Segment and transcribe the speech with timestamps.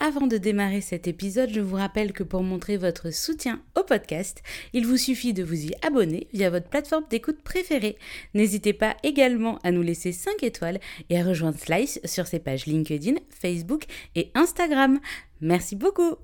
[0.00, 4.44] Avant de démarrer cet épisode, je vous rappelle que pour montrer votre soutien au podcast,
[4.72, 7.98] il vous suffit de vous y abonner via votre plateforme d'écoute préférée.
[8.32, 10.78] N'hésitez pas également à nous laisser 5 étoiles
[11.10, 15.00] et à rejoindre Slice sur ses pages LinkedIn, Facebook et Instagram.
[15.40, 16.14] Merci beaucoup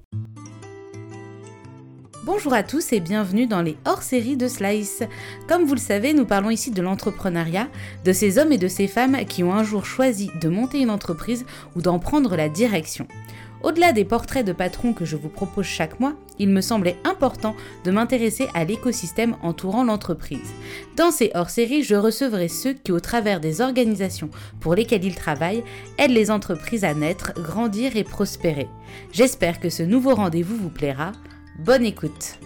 [2.24, 5.02] Bonjour à tous et bienvenue dans les hors-séries de Slice.
[5.46, 7.68] Comme vous le savez, nous parlons ici de l'entrepreneuriat,
[8.04, 10.88] de ces hommes et de ces femmes qui ont un jour choisi de monter une
[10.88, 11.44] entreprise
[11.76, 13.06] ou d'en prendre la direction.
[13.64, 17.56] Au-delà des portraits de patrons que je vous propose chaque mois, il me semblait important
[17.84, 20.52] de m'intéresser à l'écosystème entourant l'entreprise.
[20.96, 24.28] Dans ces hors-séries, je recevrai ceux qui, au travers des organisations
[24.60, 25.64] pour lesquelles ils travaillent,
[25.96, 28.68] aident les entreprises à naître, grandir et prospérer.
[29.12, 31.12] J'espère que ce nouveau rendez-vous vous plaira.
[31.58, 32.38] Bonne écoute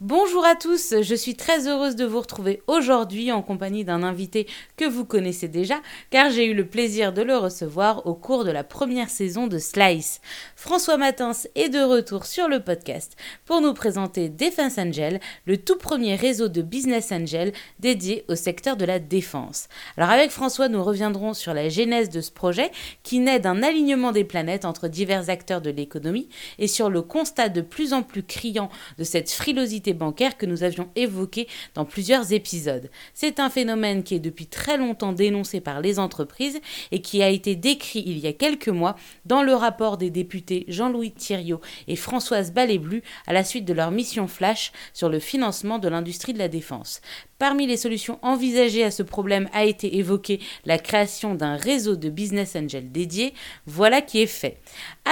[0.00, 4.46] Bonjour à tous, je suis très heureuse de vous retrouver aujourd'hui en compagnie d'un invité
[4.78, 5.74] que vous connaissez déjà
[6.08, 9.58] car j'ai eu le plaisir de le recevoir au cours de la première saison de
[9.58, 10.22] Slice.
[10.60, 13.16] François Matins est de retour sur le podcast
[13.46, 18.76] pour nous présenter Defense Angel, le tout premier réseau de business angel dédié au secteur
[18.76, 19.68] de la défense.
[19.96, 22.70] Alors avec François, nous reviendrons sur la genèse de ce projet
[23.02, 27.48] qui naît d'un alignement des planètes entre divers acteurs de l'économie et sur le constat
[27.48, 32.34] de plus en plus criant de cette frilosité bancaire que nous avions évoqué dans plusieurs
[32.34, 32.90] épisodes.
[33.14, 36.60] C'est un phénomène qui est depuis très longtemps dénoncé par les entreprises
[36.92, 40.49] et qui a été décrit il y a quelques mois dans le rapport des députés
[40.68, 45.78] Jean-Louis Thiriot et Françoise Balléblu à la suite de leur mission flash sur le financement
[45.78, 47.00] de l'industrie de la défense.
[47.38, 52.10] Parmi les solutions envisagées à ce problème a été évoquée la création d'un réseau de
[52.10, 53.32] business angels dédié.
[53.66, 54.58] Voilà qui est fait.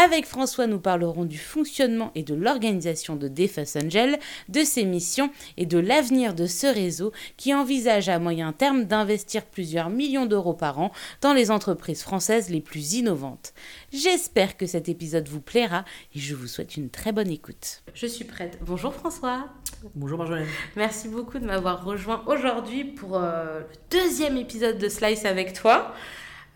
[0.01, 5.33] Avec François, nous parlerons du fonctionnement et de l'organisation de Defense Angel, de ses missions
[5.57, 10.55] et de l'avenir de ce réseau qui envisage à moyen terme d'investir plusieurs millions d'euros
[10.55, 13.55] par an dans les entreprises françaises les plus innovantes.
[13.93, 17.83] J'espère que cet épisode vous plaira et je vous souhaite une très bonne écoute.
[17.93, 18.61] Je suis prête.
[18.63, 19.49] Bonjour François.
[19.97, 20.47] Bonjour Marjolaine.
[20.77, 25.93] Merci beaucoup de m'avoir rejoint aujourd'hui pour euh, le deuxième épisode de Slice avec toi.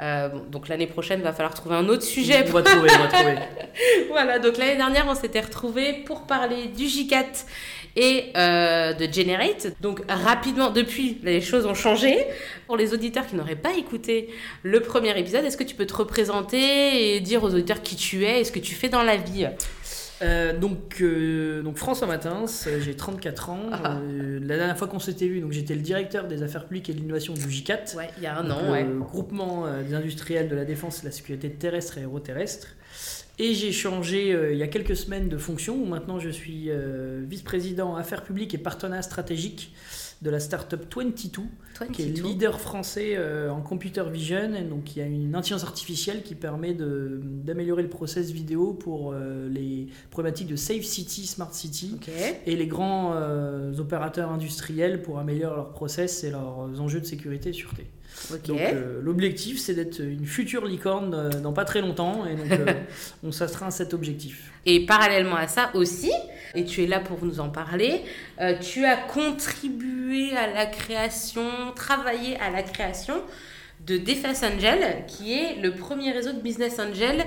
[0.01, 2.45] Euh, donc l'année prochaine, va falloir trouver un autre sujet.
[2.49, 3.35] On va trouver, on va trouver.
[4.09, 7.45] voilà, donc l'année dernière, on s'était retrouvés pour parler du J4
[7.95, 9.81] et euh, de Generate.
[9.81, 12.27] Donc rapidement, depuis, les choses ont changé.
[12.67, 14.31] Pour les auditeurs qui n'auraient pas écouté
[14.63, 18.25] le premier épisode, est-ce que tu peux te représenter et dire aux auditeurs qui tu
[18.25, 19.47] es et ce que tu fais dans la vie?
[20.23, 22.45] Euh, donc, euh, donc François Matins,
[22.81, 23.61] j'ai 34 ans.
[23.73, 23.97] Ah.
[23.97, 26.95] Euh, la dernière fois qu'on s'était vu, donc j'étais le directeur des affaires publiques et
[26.95, 27.97] de l'innovation du J4.
[27.97, 28.87] Ouais, il y a un an, ouais.
[29.01, 32.69] groupement euh, des industriels de la défense et de la sécurité terrestre et aéroterrestre.
[33.39, 36.67] Et j'ai changé euh, il y a quelques semaines de fonction où maintenant je suis
[36.69, 39.73] euh, vice-président affaires publiques et partenariat stratégique
[40.23, 41.43] de la startup 22,
[41.93, 42.23] qui est 22.
[42.23, 44.55] le leader français euh, en computer vision.
[44.55, 49.13] Et donc, il y a une intelligence artificielle qui permet d'améliorer le process vidéo pour
[49.13, 51.99] euh, les problématiques de Safe City, Smart City
[52.47, 57.51] et les grands euh, opérateurs industriels pour améliorer leurs process et leurs enjeux de sécurité
[57.51, 57.87] et sûreté.
[58.47, 62.51] Donc euh, l'objectif c'est d'être une future licorne euh, dans pas très longtemps et donc
[62.51, 62.73] euh,
[63.25, 64.53] on s'astreint à cet objectif.
[64.65, 66.13] Et parallèlement à ça aussi,
[66.55, 68.03] et tu es là pour nous en parler,
[68.41, 73.23] euh, tu as contribué à la création, travaillé à la création
[73.87, 77.25] de Defense Angel, qui est le premier réseau de business angel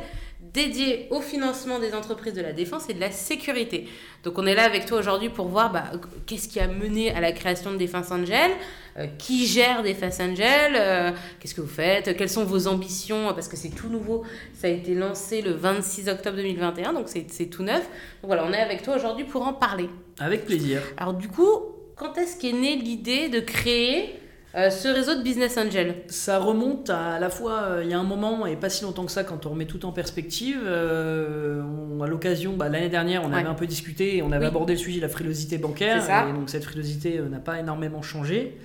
[0.55, 3.87] dédié au financement des entreprises de la défense et de la sécurité.
[4.23, 5.91] Donc on est là avec toi aujourd'hui pour voir bah,
[6.25, 8.51] qu'est-ce qui a mené à la création de Defense Angel,
[8.97, 13.49] euh, qui gère Defense Angel, euh, qu'est-ce que vous faites, quelles sont vos ambitions, parce
[13.49, 14.23] que c'est tout nouveau,
[14.53, 17.81] ça a été lancé le 26 octobre 2021, donc c'est c'est tout neuf.
[18.21, 19.89] Donc voilà, on est avec toi aujourd'hui pour en parler.
[20.19, 20.81] Avec plaisir.
[20.97, 21.59] Alors du coup,
[21.97, 24.15] quand est-ce qu'est née l'idée de créer
[24.57, 27.93] euh, ce réseau de Business Angel Ça remonte à, à la fois, euh, il y
[27.93, 30.59] a un moment et pas si longtemps que ça quand on remet tout en perspective.
[30.65, 33.39] euh, on- à l'occasion, bah, l'année dernière, on Ouais.
[33.39, 34.51] avait un peu discuté on avait Oui.
[34.51, 36.01] abordé le sujet de la frilosité bancaire.
[36.03, 36.29] Ça.
[36.29, 38.57] Et donc cette frilosité euh, n'a pas énormément changé.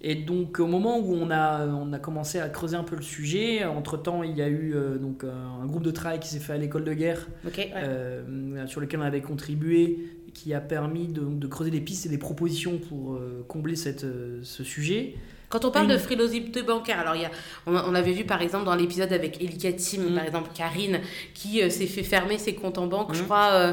[0.00, 3.02] Et donc au moment où on a, on a commencé à creuser un peu le
[3.02, 6.52] sujet, entre-temps il y a eu euh, donc, un groupe de travail qui s'est fait
[6.52, 7.72] à l'école de guerre ouais.
[7.76, 9.98] euh, sur lequel on avait contribué,
[10.34, 14.04] qui a permis de, de creuser des pistes et des propositions pour euh, combler cette,
[14.04, 15.14] euh, ce sujet.
[15.50, 17.30] Quand on parle de frilosité bancaire, alors il y a,
[17.66, 20.14] on, avait vu par exemple dans l'épisode avec Elika Tim, Mm.
[20.14, 21.00] par exemple Karine,
[21.34, 23.24] qui euh, s'est fait fermer ses comptes en banque, je Mm.
[23.24, 23.72] crois, euh,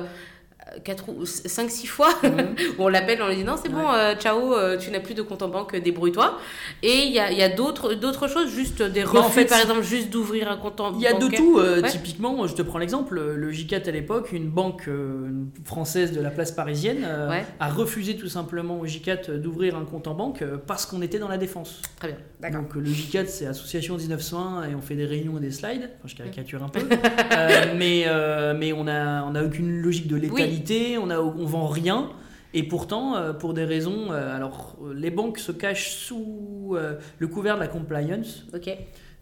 [0.83, 2.56] 4 ou 5 6 fois Mhm.
[2.80, 5.13] où on l'appelle on lui dit non c'est bon euh, ciao euh, tu n'as plus
[5.13, 6.38] de compte en banque débrouille-toi
[6.83, 9.45] et il y a, y a d'autres d'autres choses juste des refus Bah, en fait,
[9.45, 11.89] par exemple juste d'ouvrir un compte en Il y a de tout, euh, Ouais.
[11.89, 15.30] typiquement, je te prends l'exemple, le J4 à l'époque, une banque euh,
[15.66, 17.45] française de la place parisienne, euh, Ouais.
[17.60, 21.19] a refusé tout simplement au J4 d'ouvrir un compte en banque euh, parce qu'on était
[21.19, 21.81] dans la défense.
[22.00, 25.38] très bien d'accord Donc euh, le J4 c'est Association 1901 et on fait des réunions
[25.38, 26.80] et des slides, enfin je caricature un peu,
[27.36, 30.64] Euh, mais, euh, mais on n'a on a aucune logique de létalité,
[30.97, 32.12] on, a, on vend rien.
[32.56, 36.77] Et pourtant, euh, pour des raisons, euh, alors euh, les banques se cachent sous
[37.19, 38.45] le couvert de la compliance,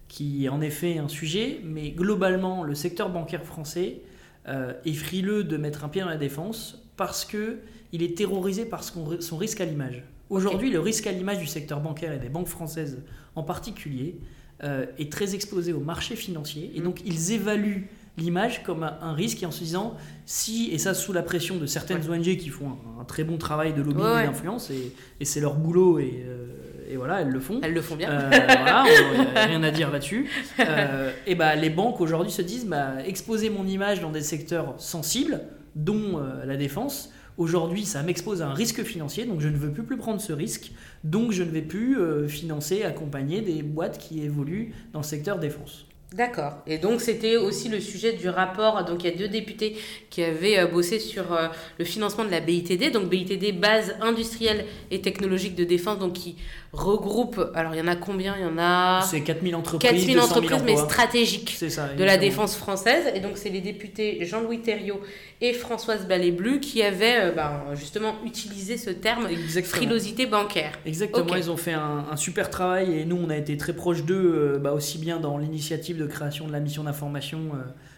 [0.08, 4.02] qui est en effet un sujet, mais globalement, le secteur bancaire français
[4.48, 7.60] est frileux de mettre un pied dans la défense parce que
[7.92, 10.04] il est terrorisé par son risque à l'image.
[10.30, 13.02] Aujourd'hui, le risque à l'image du secteur bancaire et des banques françaises
[13.36, 14.18] en particulier
[14.62, 17.88] est très exposé au marché financier, et donc ils évaluent
[18.18, 19.96] l'image comme un, risque et en se disant
[20.26, 23.38] si, et ça sous la pression de certaines ONG qui font un, un très bon
[23.38, 24.24] travail de lobbying Ouais, ouais.
[24.24, 26.48] et d'influence, et, et c'est leur boulot, et, euh,
[26.90, 27.60] et voilà, elles le font.
[27.64, 28.84] elles le font bien Euh, voilà,
[29.36, 30.30] a rien à dire là-dessus.
[30.60, 34.76] Euh, et bah, les banques aujourd'hui se disent bah, exposer mon image dans des secteurs
[34.78, 35.42] sensibles,
[35.76, 37.12] dont euh, la défense.
[37.38, 40.34] Aujourd'hui, ça m'expose à un risque financier, donc je ne veux plus, plus prendre ce
[40.34, 40.72] risque.
[41.04, 45.40] Donc je ne vais plus euh, financer, accompagner des boîtes qui évoluent dans le secteur
[45.40, 45.88] défense.
[46.14, 46.54] D'accord.
[46.68, 48.86] Et donc c'était aussi le sujet du rapport.
[48.86, 49.76] Donc il y a deux députés
[50.12, 51.48] qui avaient euh, bossé sur euh,
[51.80, 52.92] le financement de la BITD.
[52.92, 56.36] Donc BITD, base industrielle et technologique de défense, donc qui
[56.74, 57.52] regroupe.
[57.54, 58.36] Alors il y en a combien?
[58.36, 61.88] Il y en a C'est 4000 entreprises, 4000 200 000 entreprises, mais stratégiques ça.
[61.94, 63.12] de la défense française.
[63.14, 65.00] Et donc c'est les députés Jean-Louis Thériault
[65.40, 69.76] et Françoise Ballet-Blu qui avaient euh, ben, justement utilisé ce terme Exactement.
[69.76, 70.72] frilosité bancaire.
[70.86, 74.04] Exactement, ils ont fait un, un super travail et nous on a été très proches
[74.04, 77.58] d'eux, euh, bah, aussi bien dans l'initiative de création de la mission d'information euh,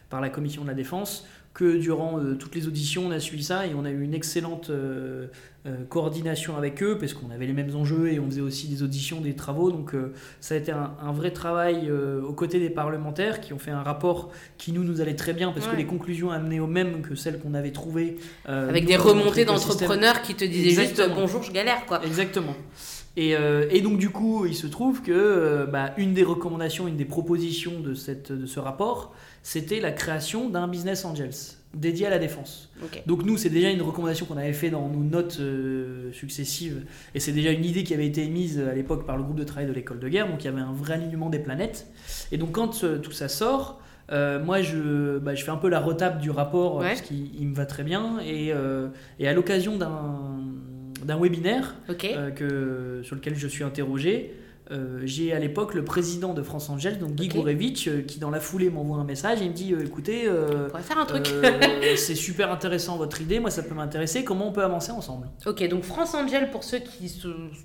[0.10, 1.26] par la commission de la défense
[1.56, 4.14] que durant euh, toutes les auditions on a suivi ça et on a eu une
[4.14, 5.28] excellente euh,
[5.66, 8.84] euh, coordination avec eux parce qu'on avait les mêmes enjeux et on faisait aussi des
[8.84, 9.96] auditions, des travaux donc
[10.42, 13.82] ça a été un, un vrai travail aux côtés des parlementaires qui ont fait un
[13.82, 17.16] rapport qui nous nous allait très bien parce que les conclusions amenaient au même que
[17.16, 21.86] celles qu'on avait trouvées Avec des remontées d'entrepreneurs qui te disaient juste bonjour, je galère
[21.86, 22.06] quoi.
[22.06, 22.56] Exactement.
[23.18, 26.88] Et, euh, et donc du coup, il se trouve que euh, bah, une des recommandations,
[26.88, 29.14] une des propositions de, cette, de ce rapport,
[29.48, 31.30] c'était la création d'un business angels
[31.76, 32.72] dédié à la défense.
[33.06, 36.84] Donc nous, c'est déjà une recommandation qu'on avait fait dans nos notes euh, successives,
[37.14, 39.44] et c'est déjà une idée qui avait été émise à l'époque par le groupe de
[39.44, 41.86] travail de l'école de guerre, donc il y avait un vrai alignement des planètes.
[42.32, 43.82] Et donc quand euh, tout ça sort,
[44.12, 46.88] euh, moi je, bah, je fais un peu la retape du rapport, Ouais.
[46.88, 48.52] parce qu'il il me va très bien, et,
[49.20, 51.76] et à l'occasion d'un webinaire,
[52.36, 54.34] que, sur lequel je suis interrogé.
[54.72, 57.36] Euh, j'ai à l'époque le président de France Angel, donc Guy Ok.
[57.36, 60.28] Gourevitch, euh, qui dans la foulée m'envoie un message et il me dit euh, écoutez,
[60.28, 61.28] On pourrait faire un truc.
[61.98, 65.28] c'est super intéressant votre idée, moi ça peut m'intéresser, comment on peut avancer ensemble?
[65.46, 67.14] Ok, donc France Angel, pour ceux qui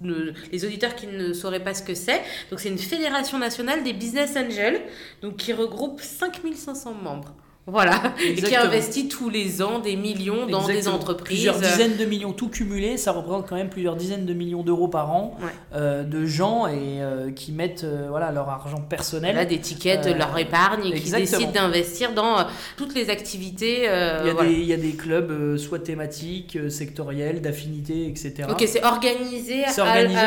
[0.03, 2.21] ne- les auditeurs qui ne sauraient pas ce que c'est,
[2.51, 4.81] donc c'est une fédération nationale des business angels,
[5.23, 7.35] donc qui regroupe 5500 membres.
[7.71, 8.65] Voilà, et qui Exactement.
[8.65, 10.97] investit tous les ans des millions dans des Exactement.
[10.97, 11.27] entreprises.
[11.37, 14.89] Plusieurs dizaines de millions tout cumulé, ça représente quand même plusieurs dizaines de millions d'euros
[14.89, 15.49] par an Ouais.
[15.75, 19.33] euh, de gens et euh, qui mettent euh, voilà, leur argent personnel.
[19.35, 21.39] Voilà, des tickets de leur épargne et qui exactement.
[21.39, 22.47] décident d'investir dans
[22.77, 23.79] toutes les activités.
[23.81, 24.49] il, y a voilà.
[24.51, 28.49] des, il y a des clubs soit thématiques, sectoriels, d'affinités, etc.
[28.51, 30.21] Ok, c'est organisé, à- organisé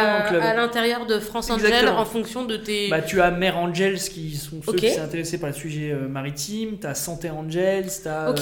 [0.56, 2.00] l'intérieur de France Angel Exactement.
[2.00, 2.90] en fonction de tes.
[2.90, 6.78] Bah, tu as Mère Angels qui sont ceux qui sont intéressés par le sujet maritime,
[6.80, 8.30] tu as Santé Angels, tu as.
[8.32, 8.40] Ok.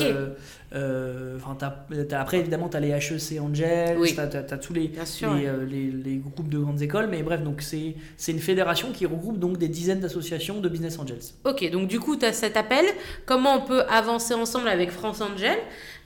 [2.12, 4.14] après, évidemment, tu as les HEC Angels, Oui.
[4.14, 4.28] tu as,
[4.58, 5.34] tous les, Bien sûr.
[5.34, 5.48] les, ouais.
[5.50, 9.06] euh, les, les groupes de grandes écoles, mais bref, donc c'est c'est une fédération qui
[9.06, 11.20] regroupe donc des dizaines d'associations de Business Angels.
[11.46, 12.86] Ok, donc du coup, tu as cet appel.
[13.26, 15.58] Comment on peut avancer ensemble avec France Angel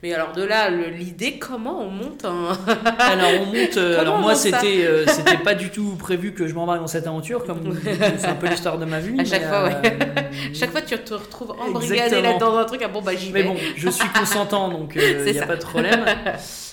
[0.05, 2.49] Mais alors de là, l'idée, comment on monte un...
[2.99, 3.77] Alors, on monte.
[3.77, 6.85] euh, alors, on moi, c'était euh, c'était pas du tout prévu que je m'embarque dans
[6.85, 7.75] cette aventure, comme
[8.19, 9.19] c'est un peu l'histoire de ma vie.
[9.19, 9.81] À chaque mais, fois, ouais.
[9.83, 10.21] euh,
[10.53, 12.81] Chaque fois, tu te retrouves embrigadé là dans un truc.
[12.85, 13.47] Ah bon, bah j'y Mais vais.
[13.47, 15.47] bon, je suis consentant, donc il C'est n'y a ça.
[15.47, 16.05] pas de problème.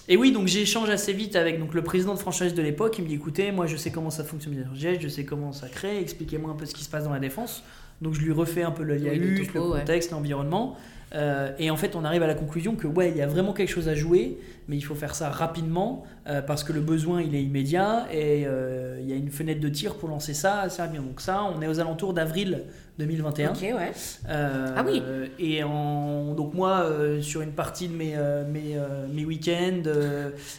[0.09, 2.97] Et oui, donc j'échange assez vite avec donc, le président de franchise de l'époque.
[2.99, 5.69] Il me dit écoutez, moi je sais comment ça fonctionne, Jet, je sais comment ça
[5.69, 7.63] crée, expliquez-moi un peu ce qui se passe dans la défense.
[8.03, 9.79] Donc je lui refais un peu le Oui, le topo, le ouais.
[9.81, 10.77] contexte, l'environnement.
[11.15, 13.53] Euh, et en fait, on arrive à la conclusion que ouais, il y a vraiment
[13.53, 14.39] quelque chose à jouer,
[14.73, 18.47] mais il faut faire ça rapidement euh, parce que le besoin il est immédiat et
[18.47, 21.09] euh, il y a une fenêtre de tir pour lancer ça assez rapidement.
[21.09, 22.65] Donc ça, on est aux alentours d'avril
[22.99, 23.51] 2021.
[23.51, 23.93] Ok, ouais.
[24.31, 25.03] Euh, Ah oui.
[25.39, 26.87] Et en, donc moi,
[27.21, 28.17] sur une partie de mes,
[28.51, 28.79] mes,
[29.13, 29.83] mes week-ends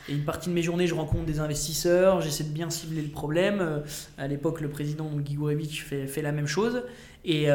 [0.07, 3.09] et une partie de mes journées, je rencontre des investisseurs, j'essaie de bien cibler le
[3.09, 3.81] problème.
[4.19, 6.83] À l'époque, le président Gourevitch fait, fait la même chose.
[7.25, 7.47] Et,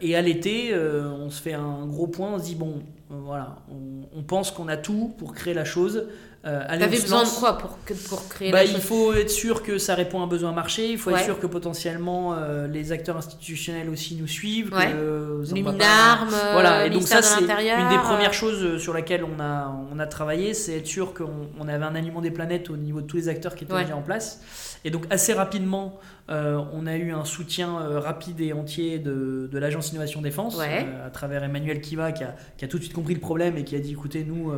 [0.00, 4.22] et à l'été, on se fait un gros point, on se dit, bon, voilà, on,
[4.22, 6.08] pense qu'on a tout pour créer la chose.
[6.46, 7.76] Euh, T'avais besoin de quoi pour,
[8.08, 10.90] pour créer bah, la il faut être sûr que ça répond à un besoin marché,
[10.92, 14.72] il faut être sûr que potentiellement euh, les acteurs institutionnels aussi nous suivent.
[14.72, 14.92] Ouais.
[14.92, 16.86] Que, les Minarmes, voilà.
[16.86, 20.54] Et donc ça, c'est une des premières choses sur laquelle on a, on a travaillé,
[20.54, 23.28] c'est être sûr qu'on on avait un alignement des planètes au niveau de tous les
[23.28, 24.40] acteurs qui étaient déjà en place.
[24.84, 25.98] Et donc assez rapidement,
[26.28, 30.58] euh, on a eu un soutien euh, rapide et entier de, de l'agence Innovation Défense
[30.60, 33.56] euh, à travers Emmanuel Kiva qui a, qui a, tout de suite compris le problème
[33.56, 34.52] et qui a dit écoutez nous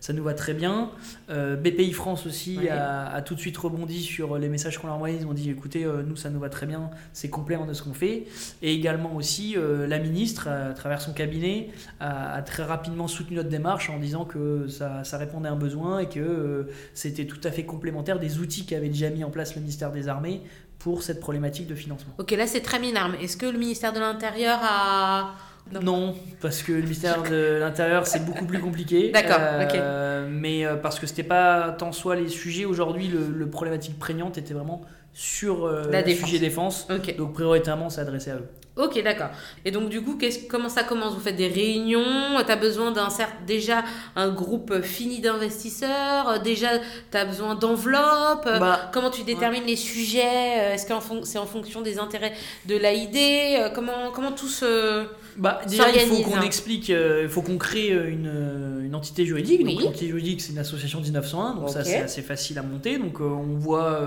[0.00, 0.90] ça nous va très bien.
[1.28, 5.18] BPI France aussi a, a, tout de suite rebondi sur les messages qu'on leur envoyait.
[5.20, 7.92] Ils ont dit écoutez nous ça nous va très bien, c'est complément de ce qu'on
[7.92, 8.24] fait.
[8.62, 11.68] Et également aussi la ministre à travers son cabinet
[12.00, 15.98] a, très rapidement soutenu notre démarche en disant que ça, ça répondait à un besoin
[15.98, 19.60] et que c'était tout à fait complémentaire des outils qu'avait déjà mis en place le
[19.60, 20.42] ministère des Armées
[20.78, 22.14] pour cette problématique de financement.
[22.18, 23.16] Ok, là c'est très minarme.
[23.20, 25.34] Est-ce que le ministère de l'Intérieur a...
[25.72, 26.14] Non.
[26.40, 29.10] parce que le ministère de l'Intérieur c'est beaucoup plus compliqué.
[29.12, 32.64] D'accord, euh, Mais euh, parce que c'était pas tant soit les sujets.
[32.64, 34.82] Aujourd'hui, le, problématique prégnante était vraiment
[35.12, 36.86] sur euh, la le sujet défense.
[37.16, 38.48] Donc prioritairement, c'est adressé à eux.
[38.78, 39.30] Ok, d'accord.
[39.64, 40.18] Et donc, du coup,
[40.48, 41.14] comment ça commence?
[41.14, 43.84] Vous faites des réunions Tu as besoin d'un certain, déjà
[44.16, 46.78] un groupe fini d'investisseurs Déjà,
[47.10, 50.94] tu as besoin d'enveloppes bah, Comment tu détermines les sujets Est-ce que
[51.24, 52.32] c'est en fonction des intérêts
[52.66, 55.06] de l'AID comment, comment tout se.
[55.36, 59.24] Bah, déjà, il faut qu'on explique, euh, il faut qu'on crée euh, une, une, entité
[59.24, 59.64] juridique.
[59.64, 62.98] Donc, l'entité juridique, c'est une association 1901, donc ça, c'est assez facile à monter.
[62.98, 64.00] Donc, euh, on voit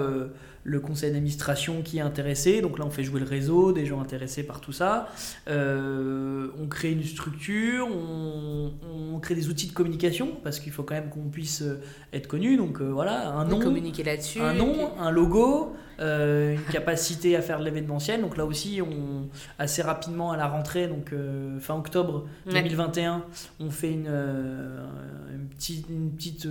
[0.64, 2.62] le conseil d'administration qui est intéressé.
[2.62, 5.10] Donc là, on fait jouer le réseau, des gens intéressés par tout ça.
[5.48, 8.72] Euh, on crée une structure, on,
[9.14, 11.82] on, crée des outils de communication parce qu'il faut quand même qu'on puisse euh,
[12.14, 12.58] être connu.
[12.58, 17.60] Donc euh, voilà, un nom, communiquer là-dessus, un nom, un logo, une capacité à faire
[17.60, 18.22] de l'événementiel.
[18.22, 19.30] Donc là aussi, on
[19.60, 21.14] assez rapidement à la rentrée, donc
[21.60, 23.24] fin octobre 2021,
[23.60, 26.48] on fait une, une petite, une petite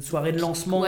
[0.00, 0.84] soirée de lancement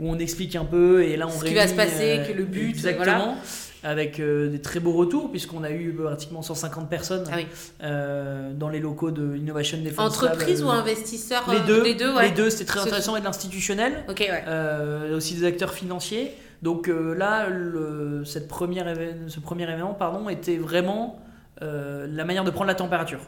[0.00, 2.70] où on explique un peu et là on réunit passer, que le but.
[2.70, 3.36] Exactement.
[3.84, 7.36] Avec euh, des très beaux retours, puisqu'on a eu pratiquement 150 personnes ah
[7.84, 10.16] euh, dans les locaux de Innovation Defense.
[10.16, 11.84] Entreprise ou investisseurs Les deux.
[11.84, 14.04] Les deux, les deux c'était très intéressant, et de l'institutionnel.
[14.08, 15.12] Ok, ouais.
[15.14, 16.34] aussi des acteurs financiers.
[16.62, 18.92] Donc là, le, cette première
[19.28, 21.22] ce premier événement pardon, était vraiment
[21.60, 23.18] euh, la manière de prendre la température.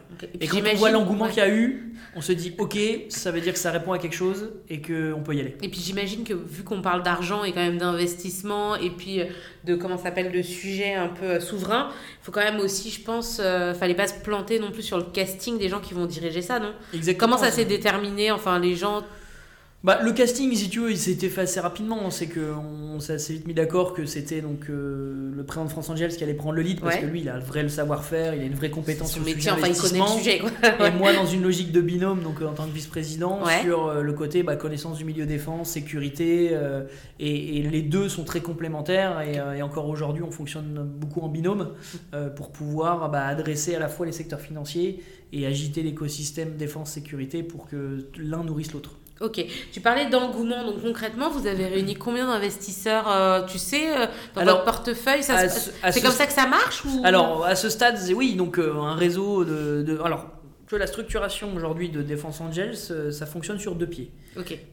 [0.40, 3.40] Et, quand on voit l'engouement qu'il y a eu, on se dit ok, ça veut
[3.40, 5.56] dire que ça répond à quelque chose et qu'on peut y aller.
[5.62, 9.24] Et puis j'imagine que vu qu'on parle d'argent et quand même d'investissement et puis euh,
[9.64, 13.00] de comment s'appelle de sujets un peu euh, souverains, il faut quand même aussi, je
[13.00, 13.40] pense,
[13.80, 16.60] fallait pas se planter non plus sur le casting des gens qui vont diriger ça,
[16.60, 16.72] non?
[16.94, 17.32] Exactement.
[17.32, 18.30] Comment ça s'est déterminé?
[18.30, 19.02] Enfin, les gens
[19.82, 22.10] bah, le casting, si tu veux, il s'est fait assez rapidement.
[22.10, 25.88] C'est qu'on s'est assez vite mis d'accord que c'était donc euh, le président de France
[25.88, 28.42] Angels qui allait prendre le lead parce que lui, il a le vrai savoir-faire, il
[28.42, 30.42] a une vraie compétence sur le métier, enfin, il connaît le sujet.
[30.86, 34.12] et moi, dans une logique de binôme, donc en tant que vice-président, sur euh, le
[34.12, 36.84] côté bah, connaissance du milieu défense, sécurité, euh,
[37.18, 39.22] et, les deux sont très complémentaires.
[39.22, 41.74] Et, encore aujourd'hui, on fonctionne beaucoup en binôme
[42.36, 47.68] pour pouvoir bah, adresser à la fois les secteurs financiers et agiter l'écosystème défense-sécurité pour
[47.68, 48.99] que l'un nourrisse l'autre.
[49.20, 54.06] Ok, tu parlais d'engouement, donc concrètement, vous avez réuni combien d'investisseurs, euh, tu sais, euh,
[54.34, 55.22] dans votre portefeuille?
[55.22, 57.02] C'est comme ça que ça marche ou...
[57.04, 60.00] Alors, à ce stade, oui, donc euh, un réseau de, de...
[60.02, 60.26] Alors,
[60.72, 62.76] la structuration aujourd'hui de Défense Angels,
[63.12, 64.10] ça fonctionne sur deux pieds.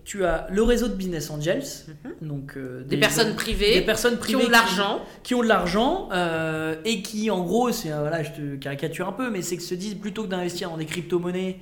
[0.05, 2.27] Tu as le réseau de Business Angels, mhm.
[2.27, 5.47] donc euh, des, personnes privées, des personnes privées qui ont de l'argent, qui, ont de
[5.47, 9.57] l'argent euh, et qui, en gros, c'est voilà, je te caricature un peu, mais c'est
[9.57, 11.59] que se disent plutôt que d'investir dans des crypto-monnaies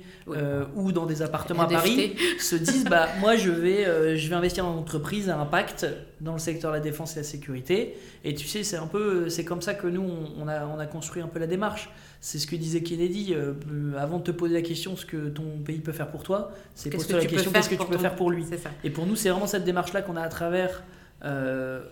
[0.76, 4.64] ou dans des appartements à Paris, se disent bah moi je vais je vais investir
[4.64, 5.86] dans une entreprise à impact
[6.20, 7.94] dans le secteur de la défense et la sécurité.
[8.24, 10.86] Et tu sais, c'est un peu c'est comme ça que nous on a on a
[10.86, 11.90] construit un peu la démarche.
[12.20, 13.34] C'est ce que disait Kennedy.
[13.34, 13.52] Euh,
[13.98, 16.90] avant de te poser la question ce que ton pays peut faire pour toi, c'est
[16.90, 18.44] poser la question qu'est-ce que tu faire pour lui.
[18.84, 20.82] Et pour nous, c'est vraiment cette démarche-là qu'on a à travers
[21.24, 21.82] euh,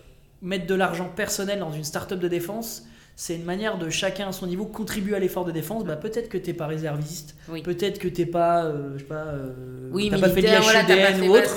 [0.43, 2.85] mettre de l'argent personnel dans une start-up de défense.
[3.17, 5.85] C'est une manière de chacun à son niveau contribuer à l'effort de défense.
[5.85, 9.05] Bah, peut-être que tu n'es pas réserviste, peut-être que tu n'es pas, euh, je sais
[9.05, 9.27] pas,
[9.93, 11.55] oui, pas fait de ou autre.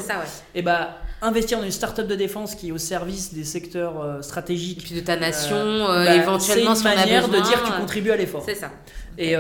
[0.54, 4.22] Et bah investir dans une start-up de défense qui est au service des secteurs euh,
[4.22, 4.80] stratégiques.
[4.80, 7.68] Et puis de ta nation, euh, euh, bah, éventuellement, c'est une manière de dire que
[7.68, 8.44] tu contribues à l'effort.
[8.46, 8.72] C'est ça.
[9.18, 9.36] Et,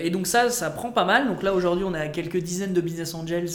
[0.00, 1.26] et, donc ça, ça prend pas mal.
[1.28, 3.50] Donc là, aujourd'hui, on a quelques dizaines de business angels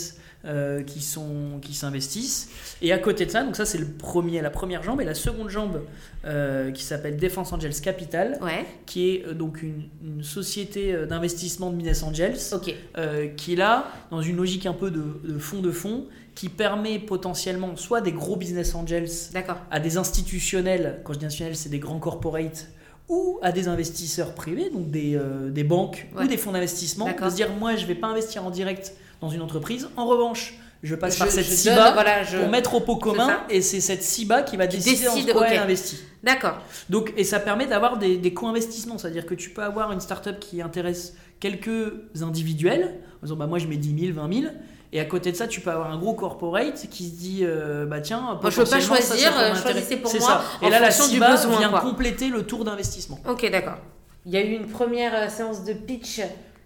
[0.86, 2.50] qui sont qui s'investissent.
[2.82, 5.14] Et à côté de ça, donc ça c'est le premier, la première jambe, et la
[5.14, 5.80] seconde jambe
[6.74, 8.38] qui s'appelle Defense Angels Capital,
[8.84, 12.36] qui est donc une, une société d'investissement de business angels,
[13.36, 16.04] qui est là dans une logique un peu de, de fonds de fonds
[16.34, 19.08] qui permet potentiellement soit des gros business angels
[19.70, 22.68] à des institutionnels, quand je dis institutionnels, c'est des grands corporates
[23.08, 26.24] ou à des investisseurs privés, donc des, euh, des banques Ouais.
[26.24, 29.28] ou des fonds d'investissement, de se dire moi je vais pas investir en direct dans
[29.28, 32.80] une entreprise, en revanche je passe par cette CIBA donne, voilà, je- pour mettre au
[32.80, 35.48] pot commun et c'est cette CIBA qui va décider décide, en quoi ok.
[35.52, 35.98] elle investit.
[36.22, 36.58] D'accord.
[36.90, 40.38] Donc, et ça permet d'avoir des, des co-investissements, c'est-à-dire que tu peux avoir une startup
[40.40, 44.52] qui intéresse quelques individuels, en disant bah, moi je mets 10 000, 20 000,
[44.94, 47.84] et à côté de ça, tu peux avoir un gros corporate qui se dit euh,
[47.84, 50.44] bah tiens, Moi, je veux pas choisir, euh, choisissez pour C'est moi ça.
[50.62, 51.80] en Et là, la fonction du CIBA besoin, vient quoi.
[51.80, 53.18] compléter le tour d'investissement.
[53.28, 53.78] Ok, d'accord.
[54.24, 56.20] Il y a eu une première euh, séance de pitch.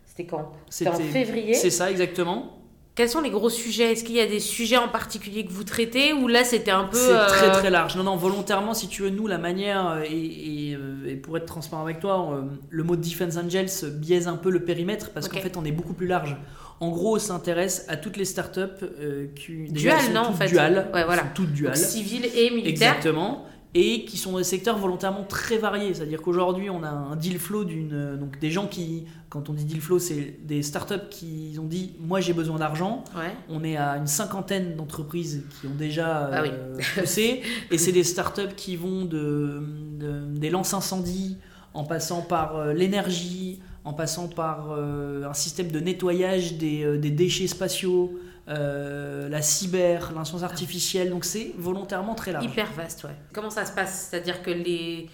[0.05, 0.53] C'était quand?
[0.69, 1.55] C'était en février.
[1.55, 2.59] C'est ça, exactement.
[2.99, 3.93] Quels sont les gros sujets?
[3.93, 6.83] Est-ce qu'il y a des sujets en particulier que vous traitez ou là c'était un
[6.83, 7.97] peu C'est euh, très très large.
[7.97, 11.37] Non, non, volontairement, si tu veux, nous, la manière, euh, et, et, euh, et pour
[11.37, 15.29] être transparent avec toi, euh, le mot Defense Angels biaise un peu le périmètre parce
[15.29, 16.37] qu'en fait, on est beaucoup plus large.
[16.81, 19.71] En gros, on s'intéresse à toutes les startups euh, qui.
[19.71, 20.47] Dual, sont non, en fait.
[20.47, 20.89] Duales.
[20.95, 21.23] Ouais, voilà.
[21.23, 21.77] Sont toutes donc, duales.
[21.77, 23.45] civil et militaire Exactement.
[23.75, 25.93] Et qui sont des secteurs volontairement très variés.
[25.93, 27.93] C'est-à-dire qu'aujourd'hui, on a un deal flow d'une.
[27.93, 29.05] euh, Donc, des gens qui.
[29.29, 33.05] Quand on dit deal flow, c'est des startups qui ont dit Moi, j'ai besoin d'argent.
[33.15, 33.35] Ouais.
[33.51, 36.49] On est à une cinquantaine d'entreprises qui ont déjà Ah oui.
[36.51, 37.43] euh, poussé.
[37.71, 39.63] et c'est des startups qui vont de,
[39.99, 41.37] de- des lances incendies,
[41.75, 46.99] en passant par euh, l'énergie, en passant par euh, un système de nettoyage des, euh,
[46.99, 48.19] des déchets spatiaux,
[48.49, 51.09] euh, la cyber, l'intelligence artificielle.
[51.09, 52.45] Donc c'est volontairement très large.
[52.45, 53.17] Hyper vaste, ouais.
[53.33, 54.09] Comment ça se passe?
[54.11, 55.09] C'est-à-dire que les,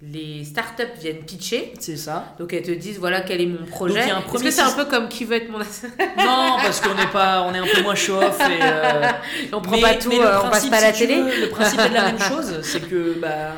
[0.00, 2.34] les startups viennent pitcher, C'est ça.
[2.38, 3.98] donc elles te disent voilà quel est mon projet.
[3.98, 7.42] Est-ce que c'est un peu comme qui veut être mon Non, parce qu'on n'est pas,
[7.42, 8.58] on est un peu moins show-off et.
[8.62, 9.02] euh,
[9.52, 11.20] On prend Mais- pas tout, mais le euh, on passe pas à la si télé.
[11.20, 13.52] veux, le principe est de la même chose, c'est que bah,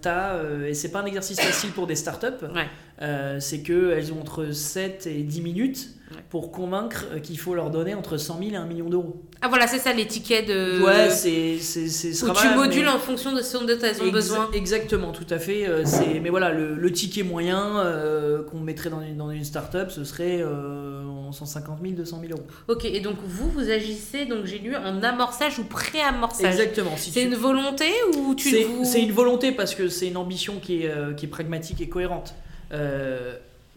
[0.00, 2.66] t'as, euh, et c'est pas un exercice facile pour des startups, Ouais.
[3.02, 5.88] euh, c'est qu'elles ont entre 7 et 10 minutes.
[6.30, 9.22] Pour convaincre euh, qu'il faut leur donner entre 100 000 et 1 million d'euros.
[9.40, 10.82] Ah voilà, c'est ça les tickets de.
[10.82, 11.58] Ouais, c'est.
[11.58, 14.50] c'est, c'est ce Où tu modules mais- en fonction de ce dont as Exa- besoin.
[14.52, 15.66] Exactement, tout à fait.
[15.68, 19.44] euh, c'est, mais voilà, le, le ticket moyen euh, qu'on mettrait dans une, dans une
[19.44, 22.46] startup, ce serait euh, en 150 000, 200 000 euros.
[22.68, 26.46] Ok, et donc vous, vous agissez, donc j'ai lu, en amorçage ou pré-amorçage?
[26.52, 26.96] Exactement.
[26.96, 28.84] Si C'est tu- une volonté ou tu C'est vous...
[28.84, 31.88] c'est une volonté parce que c'est une ambition qui est, euh, qui est pragmatique et
[31.88, 32.34] cohérente.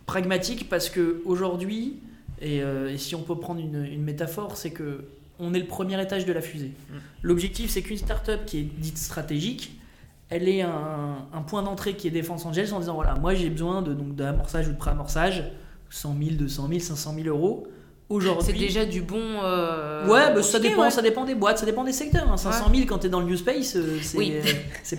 [0.06, 1.96] Pragmatique parce que aujourd'hui,
[2.42, 5.06] et, euh, et si on peut prendre une, une métaphore, c'est que
[5.40, 6.72] on est le premier étage de la fusée.
[6.90, 6.94] Mm.
[7.24, 9.72] L'objectif, c'est qu'une startup qui est dite stratégique,
[10.30, 13.50] elle ait un, un point d'entrée qui est Défense Angels en disant voilà, moi j'ai
[13.50, 15.44] besoin de donc d'amorçage ou de pré-amorçage,
[15.90, 17.68] 100 000, 200 000, 500 000 euros.
[18.08, 19.20] Aujourd'hui, C'est déjà du bon.
[19.44, 20.92] euh, Ouais, bah, ça, dépend, ouais.
[20.92, 22.32] ça dépend des boîtes, ça dépend des secteurs.
[22.32, 22.38] hein.
[22.38, 24.34] 500 000 quand t'es dans le New Space, euh, c'est Oui.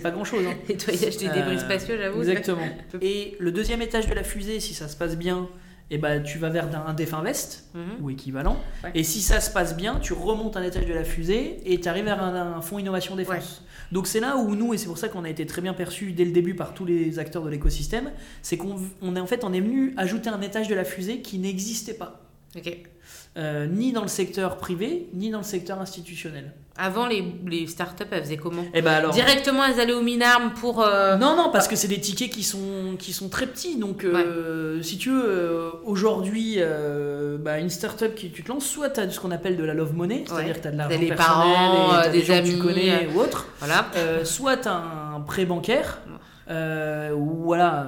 [0.03, 0.43] pas grand chose.
[0.67, 2.19] Nettoyage des débris spatiaux, j'avoue.
[2.19, 2.67] Exactement.
[3.01, 5.47] Et le deuxième étage de la fusée, si ça se passe bien,
[5.89, 7.81] et ben tu vas vers un Def Invest Mhm.
[8.03, 8.57] ou équivalent.
[8.83, 8.91] Ouais.
[8.95, 11.87] Et si ça se passe bien, tu remontes un étage de la fusée et tu
[11.87, 13.63] arrives vers un, un fonds innovation défense.
[13.91, 16.11] Donc c'est là où nous, et c'est pour ça qu'on a été très bien perçus
[16.11, 19.43] dès le début par tous les acteurs de l'écosystème, c'est qu'on on est en fait
[19.45, 22.21] on est venu ajouter un étage de la fusée qui n'existait pas.
[23.37, 26.53] Euh, ni dans le secteur privé, ni dans le secteur institutionnel.
[26.79, 29.11] Avant, les, les startups, elles faisaient comment Et ben alors.
[29.11, 30.83] Directement, elles allaient au Minarm pour.
[30.83, 33.77] euh, Non, non, parce que c'est des tickets qui sont, qui sont très petits.
[33.77, 38.65] Donc, euh, si tu veux, euh, aujourd'hui, euh, bah, une startup qui tu te lances,
[38.65, 40.77] soit tu as ce qu'on appelle de la love money, c'est-à-dire que tu as de
[40.77, 43.47] l'argent personnel parents, et euh, des, des gens que amis, tu connais ou autres.
[43.59, 43.85] Voilà.
[44.23, 44.75] Soit tu as
[45.15, 46.01] un prêt bancaire,
[46.49, 47.87] ou voilà,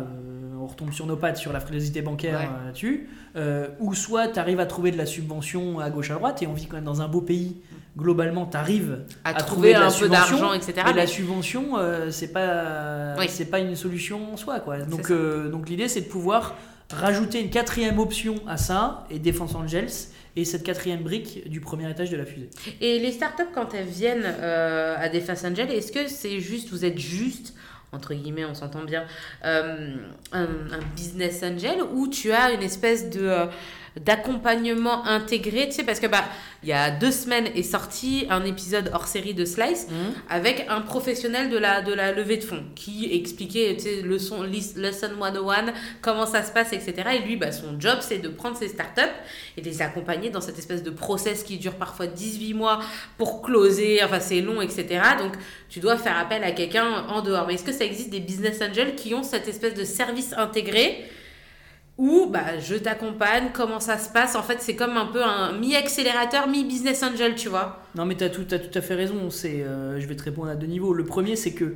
[0.69, 2.45] retombe sur nos pattes sur la frilosité bancaire Ouais.
[2.61, 3.09] euh, là-dessus.
[3.35, 6.47] Euh, ou soit tu arrives à trouver de la subvention à gauche à droite, et
[6.47, 7.57] on vit quand même dans un beau pays.
[7.97, 10.73] Globalement, tu arrives À, à trouver la un peu d'argent, etc.
[10.77, 13.25] et la mais- subvention, euh, c'est pas, Oui.
[13.29, 14.79] c'est pas une solution en soi, quoi.
[14.79, 16.55] Donc, euh, donc l'idée, c'est de pouvoir
[16.91, 19.89] rajouter une quatrième option à ça et Défense Angels
[20.35, 22.49] et cette quatrième brique du premier étage de la fusée.
[22.81, 26.69] Et les startups, quand elles viennent euh, à des Fast Angel, est-ce que c'est juste,
[26.69, 27.53] vous êtes juste,
[27.91, 29.05] entre guillemets, on s'entend bien,
[29.45, 29.95] euh,
[30.31, 30.47] un,
[30.95, 33.47] business angel ou tu as une espèce de.
[34.05, 36.23] D'accompagnement intégré, tu sais, parce que bah,
[36.63, 39.87] il y a deux semaines est sorti un épisode hors série de Slice
[40.29, 44.43] avec un professionnel de la, de la levée de fonds qui expliquait, tu sais, leçon,
[44.43, 46.93] lesson 101, comment ça se passe, etc.
[47.15, 49.01] Et lui, bah, son job, c'est de prendre ces startups
[49.57, 52.79] et de les accompagner dans cette espèce de process qui dure parfois 18 mois
[53.17, 55.01] pour closer, enfin c'est long, etc.
[55.17, 55.33] Donc
[55.69, 57.47] tu dois faire appel à quelqu'un en dehors.
[57.47, 61.05] Mais est-ce que ça existe des business angels qui ont cette espèce de service intégré
[61.99, 65.51] où bah, je t'accompagne, comment ça se passe En fait, c'est comme un peu un
[65.51, 67.83] mi-accélérateur, mi-business angel, tu vois.
[67.93, 69.29] Non, mais tu as tout, à fait raison.
[69.29, 70.93] C'est, euh, je vais te répondre à deux niveaux.
[70.93, 71.75] Le premier, c'est que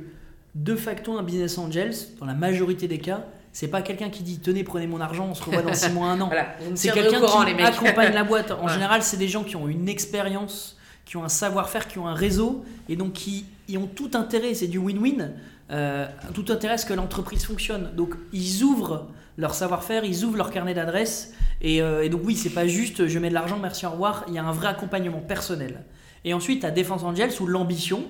[0.54, 4.38] de facto, un business angels, dans la majorité des cas, c'est pas quelqu'un qui dit
[4.40, 6.26] tenez, prenez mon argent, on se revoit dans six mois, un an.
[6.28, 8.50] Voilà, C'est quelqu'un qui accompagne la boîte.
[8.50, 8.72] En Ouais.
[8.72, 12.14] général, c'est des gens qui ont une expérience, qui ont un savoir-faire, qui ont un
[12.14, 14.54] réseau, et donc qui y ont tout intérêt.
[14.54, 15.32] C'est du win-win
[15.70, 17.90] euh, tout intérêt à ce que l'entreprise fonctionne.
[17.94, 21.32] Donc ils ouvrent leur savoir-faire, ils ouvrent leur carnet d'adresses.
[21.60, 24.24] Et, euh, et donc oui, c'est pas juste je mets de l'argent, merci, au revoir.
[24.28, 25.84] Il y a un vrai accompagnement personnel.
[26.24, 28.04] Et ensuite, à Défense Angel, sous l'ambition,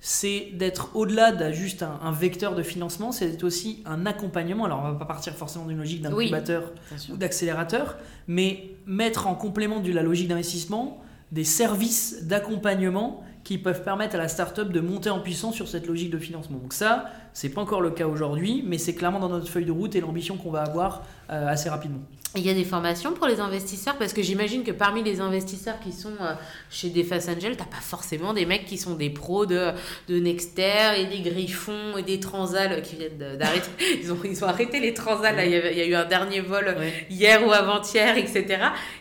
[0.00, 4.64] c'est d'être au-delà de juste un, un vecteur de financement, c'est d'être aussi un accompagnement.
[4.66, 6.72] Alors on va pas partir forcément d'une logique d'incubateur
[7.10, 7.96] ou d'accélérateur,
[8.28, 14.18] mais mettre en complément de la logique d'investissement des services d'accompagnement qui peuvent permettre à
[14.18, 16.58] la startup de monter en puissance sur cette logique de financement.
[16.58, 17.06] Donc ça,
[17.38, 20.00] c'est pas encore le cas aujourd'hui, mais c'est clairement dans notre feuille de route et
[20.00, 22.00] l'ambition qu'on va avoir euh, assez rapidement.
[22.34, 25.78] Il y a des formations pour les investisseurs parce que j'imagine que parmi les investisseurs
[25.80, 26.32] qui sont euh,
[26.70, 29.70] chez des Face Angel, t'as pas forcément des mecs qui sont des pros de,
[30.08, 33.70] de Nexter et des Griffons et des Transal qui viennent d'arrêter.
[34.02, 35.36] Ils ont, ils ont arrêté les Transal.
[35.36, 35.44] là.
[35.46, 37.06] Il, y avait- il y a eu un dernier vol Ouais.
[37.10, 38.44] hier ou avant-hier, etc.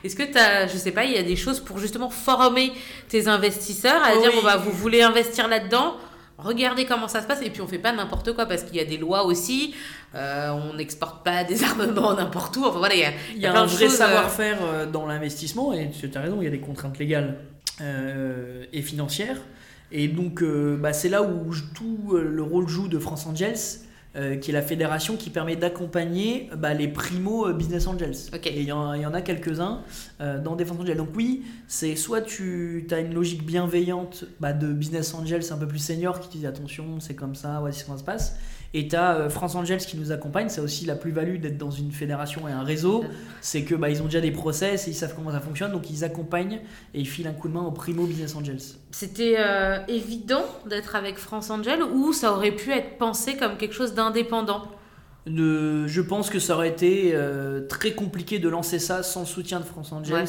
[0.04, 2.71] Est-ce que tu as, je sais pas, il y a des choses pour justement former
[3.10, 4.39] tes investisseurs à Oh dire oui.
[4.39, 5.95] bon bah vous voulez investir là-dedans
[6.38, 8.82] Regardez comment ça se passe et puis on fait pas n'importe quoi parce qu'il y
[8.82, 9.74] a des lois aussi.
[10.15, 12.65] Euh, on n'exporte pas des armements n'importe où.
[12.65, 15.06] Enfin voilà, il y a, Il y a plein un vrai euh, savoir-faire euh, dans
[15.06, 17.38] l'investissement, et tu as raison, il y a des contraintes légales
[17.82, 19.38] euh, et financières.
[19.91, 23.56] Et donc, bah, c'est là où tout le rôle joue de France Angels,
[24.15, 28.15] euh, qui est la fédération qui permet d'accompagner bah, les primo euh, business angels.
[28.34, 28.47] Ok.
[28.47, 29.82] Et il y, en il y en a quelques-uns
[30.21, 30.95] euh, dans Défense Angels.
[30.95, 35.67] Donc, oui, c'est soit tu as une logique bienveillante bah, de business angels un peu
[35.67, 38.38] plus senior qui te dit attention, c'est comme ça, voici comment ça se passe.
[38.73, 41.91] Et tu as France Angels qui nous accompagne, c'est aussi la plus-value d'être dans une
[41.91, 43.06] fédération et un réseau
[43.41, 45.89] c'est que bah, ils ont déjà des process et ils savent comment ça fonctionne, donc
[45.89, 46.60] ils accompagnent
[46.93, 48.60] et ils filent un coup de main aux primo business angels.
[48.91, 53.73] C'était euh, évident d'être avec France Angel ou ça aurait pu être pensé comme quelque
[53.75, 54.63] chose d'indépendant?
[55.28, 59.60] Je pense que ça aurait été euh, très compliqué de lancer ça sans le soutien
[59.60, 60.25] de France Angels Ouais.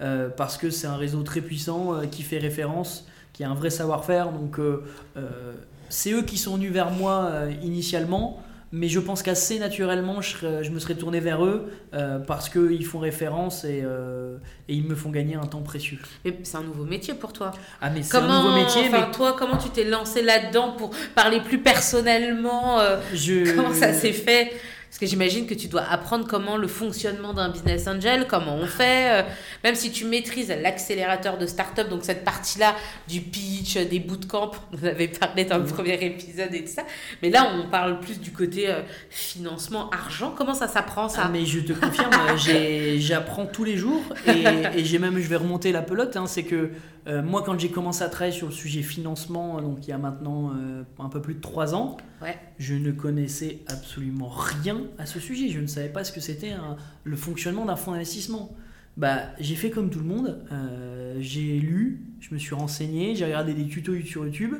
[0.00, 3.54] euh, parce que c'est un réseau très puissant euh, qui fait référence, qui a un
[3.54, 4.32] vrai savoir-faire.
[4.32, 4.82] Donc euh,
[5.16, 5.52] euh,
[5.92, 8.42] c'est eux qui sont venus vers moi euh, initialement.
[8.74, 13.00] Mais je pense qu'assez naturellement, je, me serais tourné vers eux euh, parce qu'ils font
[13.00, 15.98] référence et, euh, et ils me font gagner un temps précieux.
[16.24, 17.52] Mais c'est un nouveau métier pour toi.
[17.82, 20.72] Ah mais c'est Comment, un nouveau métier, enfin, mais toi, comment tu t'es lancé là-dedans
[20.78, 22.78] pour parler plus personnellement
[23.12, 23.54] je...
[23.54, 24.52] Comment ça s'est fait?
[24.92, 28.66] Parce que j'imagine que tu dois apprendre comment le fonctionnement d'un business angel, comment on
[28.66, 29.22] fait, euh,
[29.64, 32.74] même si tu maîtrises l'accélérateur de start-up, donc cette partie-là
[33.08, 35.70] du pitch, des bootcamps, on en avait parlé dans le Mhm.
[35.72, 36.82] premier épisode et tout ça.
[37.22, 40.34] Mais là, on parle plus du côté euh, financement, argent.
[40.36, 41.22] Comment ça s'apprend ça?
[41.24, 44.44] Ah, mais je te confirme, euh, j'apprends tous les jours et,
[44.78, 46.16] et j'ai même, je vais remonter la pelote.
[46.18, 46.70] hein, c'est que
[47.06, 49.98] euh, moi, quand j'ai commencé à travailler sur le sujet financement, donc il y a
[49.98, 52.36] maintenant euh, un peu plus de 3 ans, Ouais.
[52.58, 55.48] je ne connaissais absolument rien à ce sujet.
[55.48, 58.54] Je ne savais pas ce que c'était un- le fonctionnement d'un fonds d'investissement.
[58.96, 60.38] Bah, j'ai fait comme tout le monde.
[60.52, 64.54] euh, j'ai lu, je me suis renseigné, j'ai regardé des tutos sur YouTube.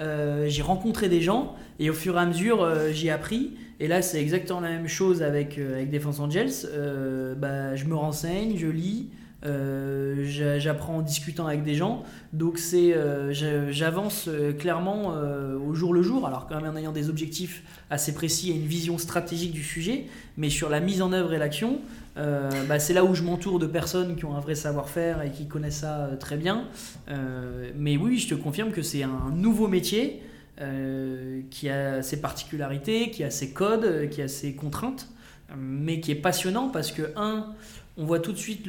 [0.00, 3.86] euh, j'ai rencontré des gens et au fur et à mesure euh, j'ai appris et
[3.88, 7.94] là c'est exactement la même chose avec, euh, avec Defense Angels Euh, bah, je me
[7.94, 9.10] renseigne je lis
[9.44, 12.04] euh, j'a- j'apprends en discutant avec des gens.
[12.32, 15.14] Donc c'est euh, j'a- j'avance euh, clairement
[15.66, 16.26] au jour le jour.
[16.26, 20.04] Alors quand même en ayant des objectifs assez précis et une vision stratégique du sujet.
[20.36, 21.80] Mais sur la mise en œuvre et l'action
[22.14, 25.46] bah, c'est là où je m'entoure de personnes qui ont un vrai savoir-faire et qui
[25.46, 26.64] connaissent ça très bien.
[27.76, 30.20] Mais oui, je te confirme que c'est un nouveau métier
[31.50, 35.08] qui a ses particularités, qui a ses codes, qui a ses contraintes,
[35.58, 37.46] mais qui est passionnant parce que, un,
[37.96, 38.66] on voit tout de suite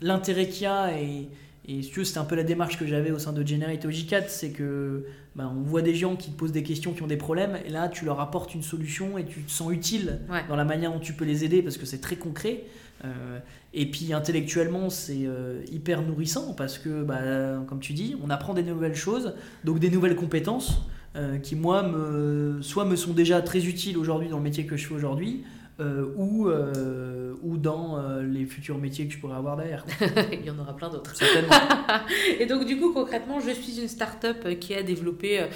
[0.00, 1.28] l'intérêt qu'il y a et,
[1.66, 4.50] et si c'était un peu la démarche que j'avais au sein de Generate OJ4, c'est
[4.50, 5.04] que
[5.36, 7.68] ben, on voit des gens qui te posent des questions, qui ont des problèmes, et
[7.70, 10.42] là tu leur apportes une solution et tu te sens utile Ouais.
[10.48, 12.64] dans la manière dont tu peux les aider parce que c'est très concret.
[13.04, 13.38] Euh,
[13.72, 18.52] et puis intellectuellement, c'est euh, hyper nourrissant parce que, bah, comme tu dis, on apprend
[18.52, 20.82] des nouvelles choses, donc des nouvelles compétences
[21.16, 24.76] euh, qui, moi, me, soit me sont déjà très utiles aujourd'hui dans le métier que
[24.76, 25.44] je fais aujourd'hui,
[25.80, 29.84] euh, ou, euh, ou dans euh, les futurs métiers que je pourrais avoir derrière.
[30.32, 31.14] Il y en aura plein d'autres.
[31.16, 31.54] Certainement.
[32.38, 35.46] Et donc, du coup, concrètement, je suis une start-up qui a développé euh,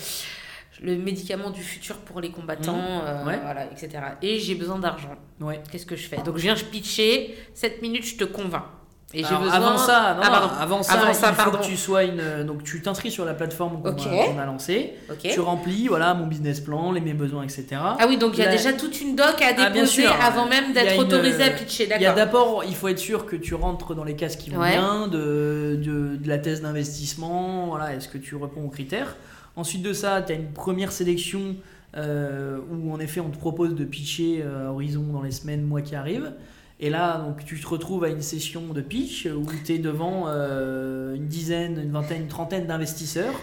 [0.83, 3.27] le médicament du futur pour les combattants, Mmh.
[3.27, 3.39] Ouais.
[3.43, 3.91] voilà, etc.
[4.23, 5.17] Et j'ai besoin d'argent.
[5.41, 5.61] Ouais.
[5.71, 6.17] Qu'est-ce que je fais?
[6.23, 8.65] Donc, je viens, je pitcher, 7 minutes, je te convainc.
[9.13, 9.57] Et j'ai Alors, besoin.
[9.57, 10.27] Avant ça, non, Ah,
[10.63, 12.45] avant ça, Avant ça, il faut que tu sois une.
[12.47, 14.95] Donc tu t'inscris sur la plateforme qu'on a, lancée.
[15.23, 17.67] Tu remplis, voilà, mon business plan, les mes besoins, etc.
[17.75, 20.73] Ah oui, donc il y a déjà toute une doc à Ah, déposer avant même
[20.73, 23.55] d'être une- autorisé à pitcher, Il y a d'abord, il faut être sûr que tu
[23.55, 24.73] rentres dans les cases qui vont Ouais.
[24.73, 29.17] bien, de, de, de la thèse d'investissement, voilà, est-ce que tu réponds aux critères.
[29.57, 31.55] Ensuite de ça, tu as une première sélection
[31.97, 35.81] euh, où en effet on te propose de pitcher euh, horizon dans les semaines, mois
[35.83, 36.33] qui arrivent.
[36.81, 40.25] Et là, donc, tu te retrouves à une session de pitch où tu es devant
[40.27, 43.35] euh, une dizaine, une vingtaine, une trentaine d'investisseurs,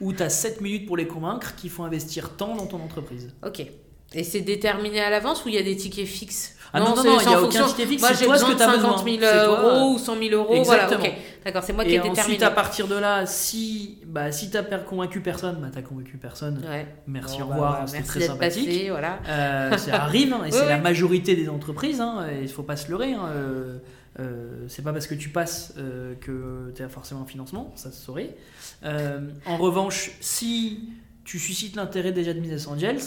[0.00, 3.32] où tu as 7 minutes pour les convaincre qu'il faut investir tant dans ton entreprise.
[3.44, 3.66] Ok.
[4.12, 6.53] Et c'est déterminé à l'avance ou il y a des tickets fixes?
[6.74, 7.66] Ah non, non, non, il n'y a aucun fonction.
[7.68, 8.90] ticket fixe, Moi, j'ai besoin que de tu as besoin.
[8.98, 10.62] 50 000 C'est toi, euros ou 100 000 euros.
[10.64, 11.04] Voilà, Exactement.
[11.14, 11.18] ok.
[11.44, 12.20] D'accord, c'est moi qui ai déterminé.
[12.20, 16.16] ensuite, à partir de là, si, bah, si tu n'as convaincu personne, bah, tu convaincu
[16.16, 16.62] personne.
[16.68, 16.86] Ouais.
[17.06, 18.66] Merci, Bon, au bah, revoir, voilà, c'était très sympathique.
[18.66, 19.18] passé, voilà.
[19.28, 22.90] Euh, ça arrive, hein, et c'est la majorité des entreprises, hein, il faut pas se
[22.90, 23.12] leurrer.
[23.12, 23.78] Hein, euh,
[24.20, 27.90] euh, c'est pas parce que tu passes euh, que tu as forcément un financement, ça
[27.90, 28.36] se saurait.
[28.84, 30.88] Euh, en revanche, si
[31.24, 33.00] tu suscites l'intérêt déjà de Business Angels,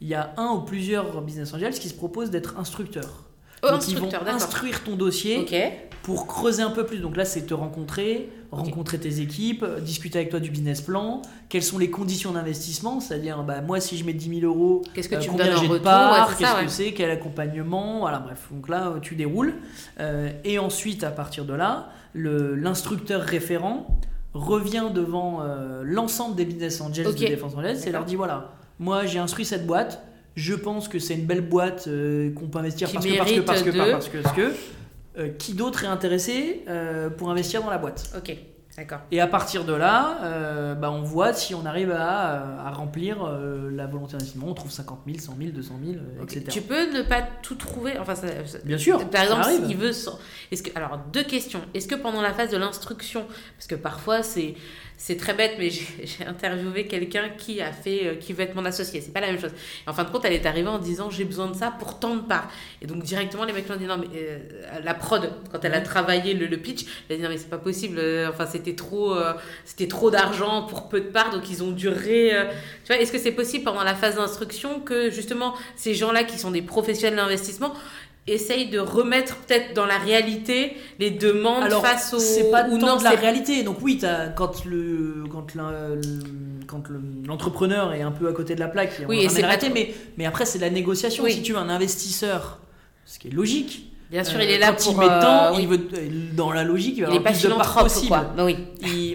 [0.00, 3.24] il y a un ou plusieurs Business Angels qui se proposent d'être instructeurs.
[3.62, 5.38] Oh, Donc ils vont instruire ton dossier
[6.02, 6.98] pour creuser un peu plus.
[6.98, 11.62] Donc là, c'est te rencontrer, rencontrer tes équipes, discuter avec toi du business plan, quelles
[11.62, 15.14] sont les conditions d'investissement, c'est-à-dire bah, moi si je mets 10 000 euros, Qu'est-ce que
[15.14, 15.82] euh, tu me combien donnes en retour?
[15.82, 18.48] parts, Ouais, qu'est-ce que c'est, quel accompagnement, voilà bref.
[18.50, 19.54] Donc là, tu déroules.
[19.98, 23.98] Euh, et ensuite, à partir de là, le- l'instructeur référent
[24.34, 29.06] revient devant euh, l'ensemble des business angels de Défense Angels et leur dit voilà, moi
[29.06, 30.02] j'ai instruit cette boîte,
[30.36, 33.40] je pense que c'est une belle boîte euh, qu'on peut investir parce que, parce que,
[33.40, 34.52] parce que, de- parce que, parce que,
[35.18, 38.10] euh, qui d'autre est intéressé euh, pour investir dans la boîte?
[38.16, 38.36] Ok.
[38.76, 38.98] D'accord.
[39.12, 43.18] Et à partir de là, bah, on voit si on arrive à, à remplir
[43.70, 44.48] la volonté d'investissement.
[44.48, 46.32] On trouve 50 000, 100 000, 200 000, euh, Ok.
[46.36, 46.46] etc.
[46.50, 47.96] Tu peux ne pas tout trouver?
[48.00, 49.90] Enfin, ça- ça- Bien sûr, Par exemple, s'il veut.
[50.50, 51.60] Est-ce que alors deux questions.
[51.72, 53.24] Est-ce que pendant la phase de l'instruction,
[53.56, 54.56] parce que parfois c'est
[54.96, 58.64] c'est très bête, mais j'ai interviewé quelqu'un qui a fait euh, qui veut être mon
[58.64, 59.00] associé.
[59.00, 59.50] C'est pas la même chose.
[59.86, 61.98] Et en fin de compte, elle est arrivée en disant j'ai besoin de ça pour
[61.98, 62.48] tant de parts.
[62.80, 64.38] Et donc directement les mecs lui ont dit non mais euh,
[64.82, 65.84] la prod quand elle a Mhm.
[65.84, 67.98] travaillé le, le pitch, elle a dit non mais c'est pas possible.
[67.98, 71.70] euh, enfin c'était trop euh, c'était trop d'argent pour peu de parts, donc ils ont
[71.72, 72.44] dû ré, euh,
[72.84, 76.38] tu vois, est-ce que c'est possible pendant la phase d'instruction que justement ces gens-là qui
[76.38, 77.74] sont des professionnels d'investissement
[78.26, 82.78] essayent de remettre peut-être dans la réalité les demandes Alors, face au c'est pas ou
[82.78, 83.62] non de la réalité.
[83.62, 84.00] Donc oui,
[84.36, 86.00] quand le quand l'un- le-
[86.66, 89.48] quand le- l'entrepreneur est un peu à côté de la plaque, Oui, et c'est la
[89.48, 91.24] pas réalité, mais mais après c'est la négociation.
[91.24, 91.32] Oui.
[91.32, 92.60] Si tu veux un investisseur,
[93.04, 93.90] ce qui est logique.
[94.10, 95.62] bien sûr euh, il est là quand pour il met euh, oui.
[95.62, 97.82] il veut dans la logique, il va il est avoir pas le plus de parts
[97.82, 98.08] possible.
[98.08, 98.56] quoi Bah oui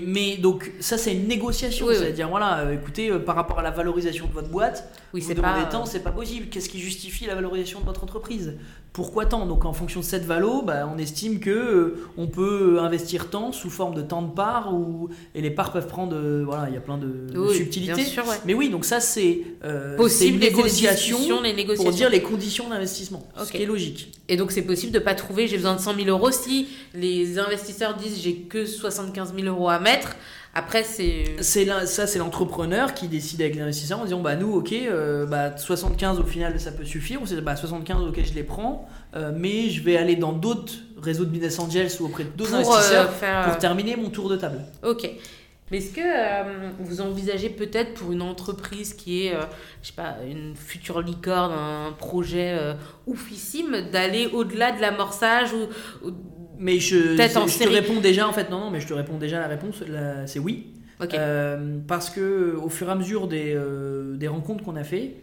[0.06, 3.63] mais donc ça c'est une négociation, Oui, c'est-à-dire voilà, euh, écoutez, euh, par rapport à
[3.63, 6.48] la valorisation de votre boîte, oui vous demandez pas c'est pas possible.
[6.50, 8.56] Qu'est-ce qui justifie la valorisation de votre entreprise?
[8.91, 9.45] Pourquoi tant?
[9.45, 13.52] Donc en fonction de cette valo, bah, on estime que euh, on peut investir tant
[13.52, 16.73] sous forme de tant de parts ou et les parts peuvent prendre, euh, voilà, il
[16.73, 17.93] y a plein de, subtilités.
[17.93, 18.36] bien sûr ouais.
[18.45, 22.10] Mais oui, donc ça c'est euh, possible une les négociation discussions, les pour négociations dire
[22.10, 23.45] les conditions d'investissement, Ok.
[23.45, 24.12] ce qui est logique.
[24.28, 27.38] et donc c'est possible de pas trouver j'ai besoin de 100 000 euros si les
[27.38, 30.15] investisseurs disent j'ai que 75 000 euros à mettre
[30.56, 34.72] après c'est C'est ça, c'est l'entrepreneur qui décide avec l'investisseur en disant bah nous, ok,
[34.74, 37.20] euh, bah 75 au final ça peut suffire.
[37.28, 40.74] S'est dit bah 75 ok je les prends, euh, mais je vais aller dans d'autres
[41.02, 44.36] réseaux de business angels ou auprès d'autres investisseurs euh, faire pour terminer mon tour de
[44.36, 44.62] table.
[44.84, 45.10] Ok.
[45.72, 49.42] Mais est-ce que euh, vous envisagez peut-être pour une entreprise qui est, euh,
[49.84, 52.74] je sais pas, une future licorne, un projet euh,
[53.06, 55.68] oufissime, d'aller au-delà de l'amorçage ou,
[56.08, 56.14] ou-
[56.60, 59.48] Mais je, te réponds déjà en fait non non mais je te réponds déjà la
[59.48, 59.82] réponse
[60.26, 60.74] c'est oui.
[61.13, 65.15] Euh, parce que au fur et à mesure des, euh, des rencontres qu'on a fait,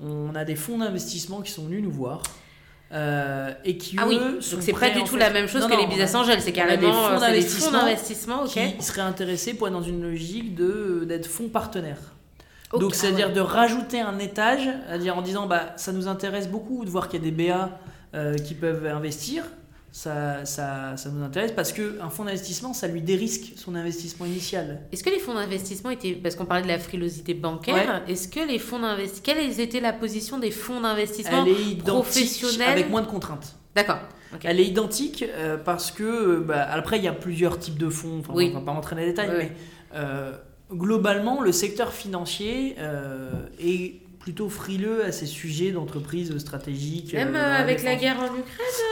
[0.00, 2.22] on a des fonds d'investissement qui sont venus nous voir.
[2.92, 5.48] euh, et qui ah oui, eux donc sont c'est pas du tout fait- la même
[5.48, 7.72] chose Non, que non, les business angels, c'est on a des carrément euh, des fonds
[7.72, 12.14] d'investissement qui seraient intéressés pour être dans une logique de d'être fonds partenaires.
[12.72, 13.32] Donc ah c'est-à-dire ouais.
[13.32, 17.24] de rajouter un étage, c'est-à-dire en disant bah ça nous intéresse beaucoup de voir qu'il
[17.24, 17.70] y a des BA
[18.14, 19.44] euh, qui peuvent investir.
[19.96, 24.82] Ça, ça, ça nous intéresse parce qu'un fonds d'investissement, ça lui dérisque son investissement initial.
[24.92, 28.46] Est-ce que les fonds d'investissement étaient, parce qu'on parlait de la frilosité bancaire, est-ce que
[28.46, 32.90] les fonds d'investissement, quelle était la position des fonds d'investissement Elle est identique professionnels avec
[32.90, 33.56] moins de contraintes.
[33.74, 34.00] D'accord.
[34.44, 37.88] Elle est identique euh, parce que, euh, bah, après, il y a plusieurs types de
[37.88, 38.50] fonds, enfin, Oui.
[38.54, 39.52] on va pas rentrer dans les détails, Oui, mais
[39.94, 40.32] euh,
[40.72, 43.94] globalement, le secteur financier euh, est
[44.26, 47.14] plutôt frileux à ces sujets d'entreprise stratégique.
[47.14, 48.42] euh, Même euh, avec la guerre en Ukraine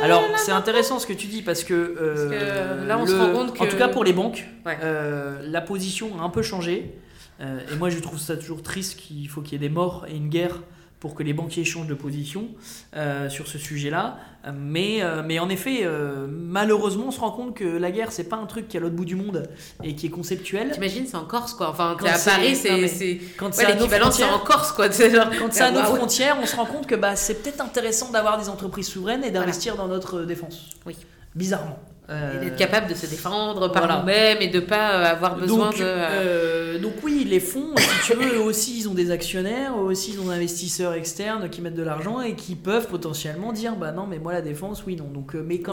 [0.01, 3.15] Alors, c'est intéressant ce que tu dis parce que, euh, Parce que là, on se
[3.17, 4.79] rend compte en que- tout cas pour les banques, Ouais.
[4.85, 6.95] euh, la position a un peu changé.
[7.41, 10.07] Euh, et moi, je trouve ça toujours triste qu'il faut qu'il y ait des morts
[10.09, 10.61] et une guerre
[11.05, 12.49] pour que les banquiers changent de position
[12.97, 14.17] euh, sur ce sujet-là.
[14.47, 18.11] Euh, Mais, euh, mais en effet, euh, malheureusement, on se rend compte que la guerre,
[18.11, 19.51] c'est pas un truc qui est à l'autre bout du monde
[19.83, 20.71] et qui est conceptuel.
[20.71, 21.69] T'imagines, c'est en Corse quoi.
[21.69, 23.21] Enfin, Quand t'es à Paris, c'est.
[23.37, 24.91] Quand Ouais, c'est à nos l'équivalent, c'est frontières- en Corse quoi.
[24.91, 25.97] genre- quand c'est à nos Waouh.
[25.97, 29.31] frontières, on se rend compte que bah, c'est peut-être intéressant d'avoir des entreprises souveraines et
[29.31, 30.71] d'investir dans notre défense.
[30.87, 30.97] Oui.
[31.35, 31.79] Bizarrement.
[32.11, 34.01] Euh, Et d'être capable de se défendre par voilà.
[34.01, 35.85] nous-mêmes et de pas euh, avoir besoin donc, de.
[35.85, 39.85] euh, donc oui, les fonds, si tu veux, eux aussi ils ont des actionnaires, eux
[39.85, 43.77] aussi ils ont des investisseurs externes qui mettent de l'argent et qui peuvent potentiellement dire
[43.77, 45.07] bah non mais moi la défense oui non.
[45.07, 45.73] Donc mais quand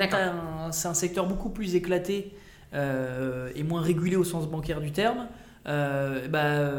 [0.72, 2.32] c'est un secteur beaucoup plus éclaté
[2.74, 5.28] euh, et moins régulé au sens bancaire du terme.
[5.65, 6.72] bah,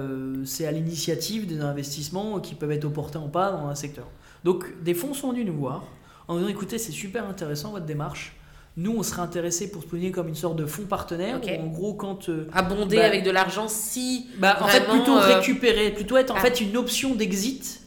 [0.47, 4.07] c'est à l'initiative des investissements qui peuvent être opportuns ou pas dans un secteur.
[4.45, 5.85] Donc des fonds sont venus nous voir
[6.27, 8.35] en disant écoutez c'est super intéressant votre démarche.
[8.77, 11.51] Nous on serait intéressé pour se positionner comme une sorte de fonds partenaire Ok.
[11.59, 14.29] où en gros quand euh, abonder bah, avec de l'argent si.
[14.39, 16.41] bah, en fait, plutôt euh, récupérer, plutôt être en ah.
[16.41, 17.81] fait une option d'exit.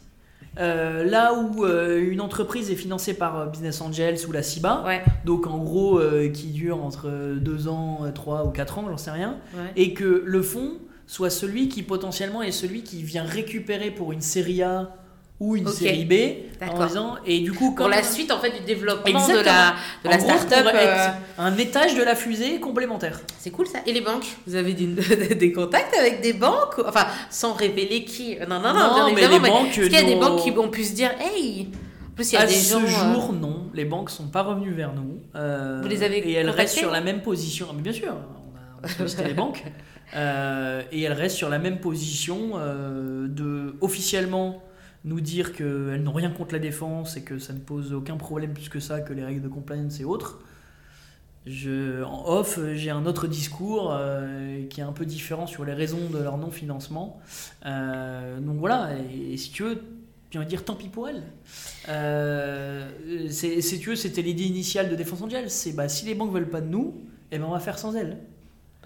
[0.58, 5.46] euh, là où une entreprise est financée par Business Angels ou la CIBA, Ouais, donc
[5.46, 6.00] en gros
[6.32, 9.72] qui dure entre 2 ans, 3 ou 4 ans, j'en sais rien, ouais.
[9.76, 10.74] et que le fonds
[11.08, 14.94] soit celui qui potentiellement est celui qui vient récupérer pour une série A
[15.38, 15.74] ou une Ok.
[15.74, 19.10] série B, en disant, et du coup, Pour la suite en fait du développement de
[19.32, 19.42] Exactement.
[19.44, 20.64] la, de la gros, start-up.
[20.64, 23.20] pour euh, un étage de la fusée complémentaire.
[23.38, 23.80] C'est cool ça.
[23.86, 24.86] Et les banques Vous avez des,
[25.34, 28.36] des contacts avec des banques Enfin, sans révéler qui?
[28.48, 30.42] Non, non, non, Non, mais les mais banques, Est-ce qu'il y a des nos- banques
[30.42, 31.68] qui ont pu se dire Hey
[32.12, 32.82] En plus, il y a à des ce gens.
[32.82, 33.66] euh, jour, non.
[33.74, 35.20] Les banques sont pas revenues vers nous.
[35.34, 37.66] Euh, Vous les avez Et elles restent sur la même position.
[37.68, 38.14] Ah, mais bien sûr,
[38.82, 39.62] on a, on a les banques.
[40.14, 44.62] Euh, et elles restent sur la même position euh, de officiellement
[45.06, 48.52] nous dire qu'elles n'ont rien contre la défense et que ça ne pose aucun problème
[48.52, 50.40] plus que ça que les règles de compliance et autres.
[51.46, 55.74] Je, en off, j'ai un autre discours euh, qui est un peu différent sur les
[55.74, 57.20] raisons de leur non-financement.
[57.64, 59.80] Euh, donc voilà, et, et si tu veux,
[60.32, 61.22] j'ai envie de dire tant pis pour elles.
[61.88, 62.90] Euh,
[63.30, 65.48] c'est, si tu veux, c'était l'idée initiale de Défense Angel.
[65.48, 66.96] C'est bah, si les banques veulent pas de nous,
[67.30, 68.18] eh ben, on va faire sans elles.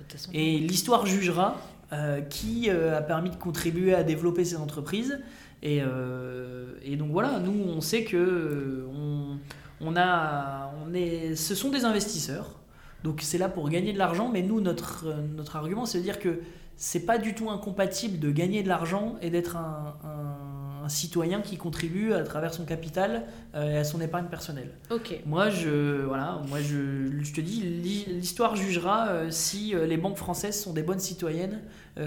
[0.07, 0.31] façon.
[0.35, 1.59] Et l'histoire jugera
[1.95, 5.19] euh, qui a permis de contribuer à développer ces entreprises.
[5.63, 9.37] Et, euh, et donc voilà, nous on sait que euh, on,
[9.81, 12.59] on a, on est, ce sont des investisseurs.
[13.05, 16.03] Donc c'est là pour gagner de l'argent, mais nous notre, euh, notre argument c'est de
[16.03, 16.41] dire que
[16.77, 21.43] c'est pas du tout incompatible de gagner de l'argent et d'être un, un- un citoyen
[21.43, 24.71] qui contribue à travers son capital et à son épargne personnelle.
[24.91, 25.21] Ok.
[25.27, 30.59] Moi, je, voilà, moi je, je te dis, l'hi- l'histoire jugera si les banques françaises
[30.59, 31.61] sont des bonnes citoyennes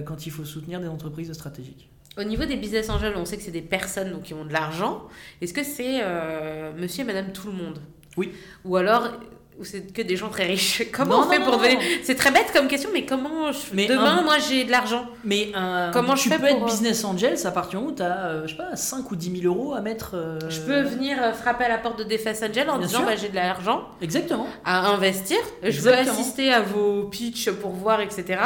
[0.05, 1.91] quand il faut soutenir des entreprises stratégiques.
[2.17, 4.53] Au niveau des business angels, on sait que c'est des personnes donc, qui ont de
[4.53, 5.03] l'argent.
[5.41, 7.79] Est-ce que c'est euh, monsieur et madame tout le monde?
[8.17, 8.31] Oui.
[8.65, 9.07] Ou alors,
[9.59, 10.83] ou c'est que des gens très riches?
[10.91, 11.79] Comment Non, on fait non, pour devenir.
[12.03, 13.59] C'est très bête comme question, mais comment je...
[13.73, 16.57] Mais demain, un- moi j'ai de l'argent Mais un- Comment je tu fais peux être
[16.57, 19.41] pour, euh, business angel, du moment où tu as, je sais pas, 5 ou 10
[19.41, 20.11] 000 euros à mettre.
[20.15, 23.15] euh, Je peux venir frapper à la porte de Defense Angel en Bien disant bah,
[23.15, 24.47] j'ai de l'argent Exactement.
[24.65, 28.39] à investir, je veux assister à vos pitchs pour voir, etc.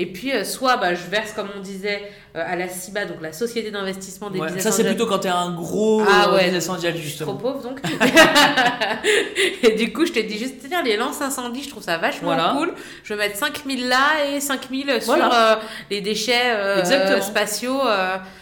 [0.00, 2.00] Et puis, euh, soit bah, je verse, comme on disait,
[2.34, 5.18] euh, à la CIBA, donc la Société d'investissement des Ouais, business ça, c'est plutôt quand
[5.18, 7.34] tu es un gros Ah ouais, business angel, suis trop justement.
[7.34, 7.80] pauvre donc.
[9.62, 12.28] et du coup, je te dis juste, c'est-à-dire les lances incendies, je trouve ça vachement
[12.34, 12.54] Voilà.
[12.56, 12.72] cool.
[13.04, 15.52] Je vais mettre 5000 là et 5000 sur Voilà.
[15.52, 15.60] euh,
[15.90, 17.22] les déchets Exactement.
[17.22, 17.80] spatiaux.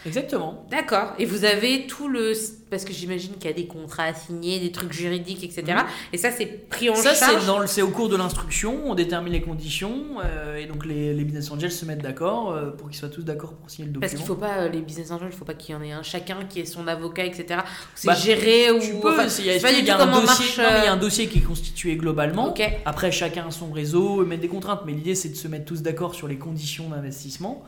[0.06, 0.64] Exactement.
[0.70, 1.12] D'accord.
[1.18, 2.32] Et vous avez tout le.
[2.70, 5.62] Parce que j'imagine qu'il y a des contrats à signer, des trucs juridiques, etc.
[5.68, 5.84] Mhm.
[6.12, 7.46] Et ça, c'est pris en Ça, charge.
[7.46, 11.24] le- c'est au cours de l'instruction, on détermine les conditions, euh, et donc les, les
[11.24, 14.00] business angels se mettent d'accord euh, pour qu'ils soient tous d'accord pour signer le document.
[14.00, 15.92] Parce qu'il faut pas, euh, les business angels, il faut pas qu'il y en ait
[15.92, 17.60] un chacun qui ait son avocat, etc.
[17.94, 18.80] C'est Bah, géré ou.
[18.80, 20.58] Tu peux, enfin, y a, pas du il y a tout un comment dossier, marche.
[20.58, 22.50] non, il y a un dossier qui est constitué globalement.
[22.50, 22.62] Ok.
[22.84, 25.80] Après, chacun a son réseau, mettre des contraintes, mais l'idée c'est de se mettre tous
[25.82, 27.64] d'accord sur les conditions d'investissement.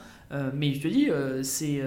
[0.55, 1.09] Mais je te dis,
[1.43, 1.81] c'est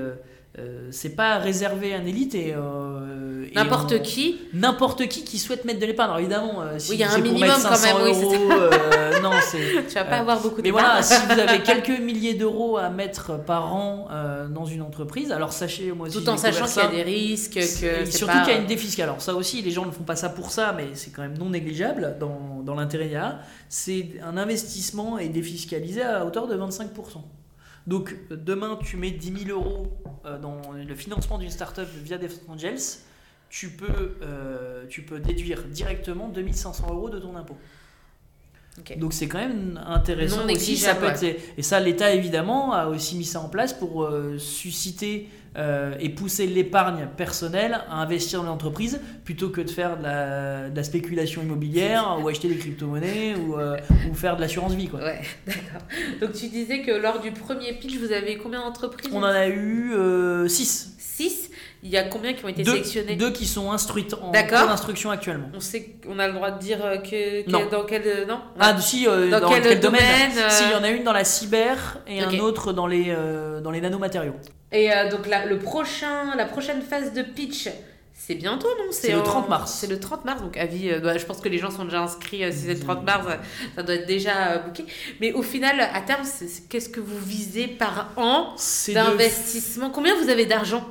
[0.59, 4.39] euh, c'est pas réservé à une élite et, euh, et N'importe on- qui.
[4.53, 6.09] N'importe qui qui souhaite mettre de l'épargne.
[6.11, 8.51] Alors évidemment, euh, si Oui, il y a un minimum quand 500 même, oui, euros,
[8.51, 9.87] euh, non, c'est.
[9.87, 12.89] Tu vas pas avoir beaucoup de Mais voilà, si vous avez quelques milliers d'euros à
[12.89, 14.07] mettre par an
[14.49, 17.53] dans une entreprise, alors sachez, moi aussi, Tout en sachant qu'il y a des risques,
[17.53, 18.43] que Et surtout pas...
[18.43, 19.05] qu'il y a une défiscale.
[19.09, 21.37] Alors ça aussi, les gens ne font pas ça pour ça, mais c'est quand même
[21.37, 23.11] non négligeable dans, dans l'intérêt.
[23.69, 26.85] C'est un investissement est défiscalisé à hauteur de 25%.
[27.87, 29.87] Donc demain, tu mets 10 000 euros
[30.25, 32.79] euh, dans le financement d'une startup via Defense Angels,
[33.49, 37.57] tu peux, euh, tu peux déduire directement 2500 euros de ton impôt.
[38.95, 40.77] Donc c'est quand même intéressant Non aussi.
[40.77, 45.29] Ça être- et ça, l'État évidemment a aussi mis ça en place pour euh, susciter
[45.57, 50.69] euh, et pousser l'épargne personnelle à investir dans l'entreprise plutôt que de faire de la,
[50.69, 53.77] de la spéculation immobilière ou acheter des crypto-monnaies ou, euh,
[54.09, 54.87] ou faire de l'assurance vie.
[54.87, 54.99] Quoi.
[55.01, 55.81] Ouais, d'accord.
[56.21, 59.11] Donc tu disais que lors du premier pitch, vous avez combien d'entreprises?
[59.13, 59.93] On en a eu
[60.47, 60.95] 6.
[60.97, 61.49] 6.
[61.83, 64.67] Il y a combien qui ont été Deux, sélectionnées deux qui sont instruites en cours
[64.67, 65.49] d'instruction actuellement.
[65.53, 67.67] On sait qu'on a le droit de dire euh, que, que- Non.
[67.69, 68.39] dans quel euh, non?
[68.57, 70.89] Ah, si, euh, Dans dans, quel quel, domaine, domaine, euh, Si, il y en a
[70.89, 74.35] une dans la cyber et un autre dans les, euh, dans les nanomatériaux.
[74.73, 77.69] Et euh, donc la, le prochain, la prochaine phase de pitch,
[78.15, 78.85] C'est bientôt, non?
[78.91, 79.71] C'est le en- 30 mars.
[79.79, 80.89] C'est le 30 mars, donc avis.
[80.89, 82.43] euh, bah, je pense que les gens sont déjà inscrits.
[82.43, 83.35] euh, si c'est le 30 mars, euh,
[83.75, 84.85] ça doit être déjà euh, booké.
[85.21, 88.97] Mais au final, à terme, c'est- c'est- qu'est-ce que vous visez par an C'est de-
[88.97, 89.89] d'investissement?
[89.89, 90.85] Combien vous avez d'argent?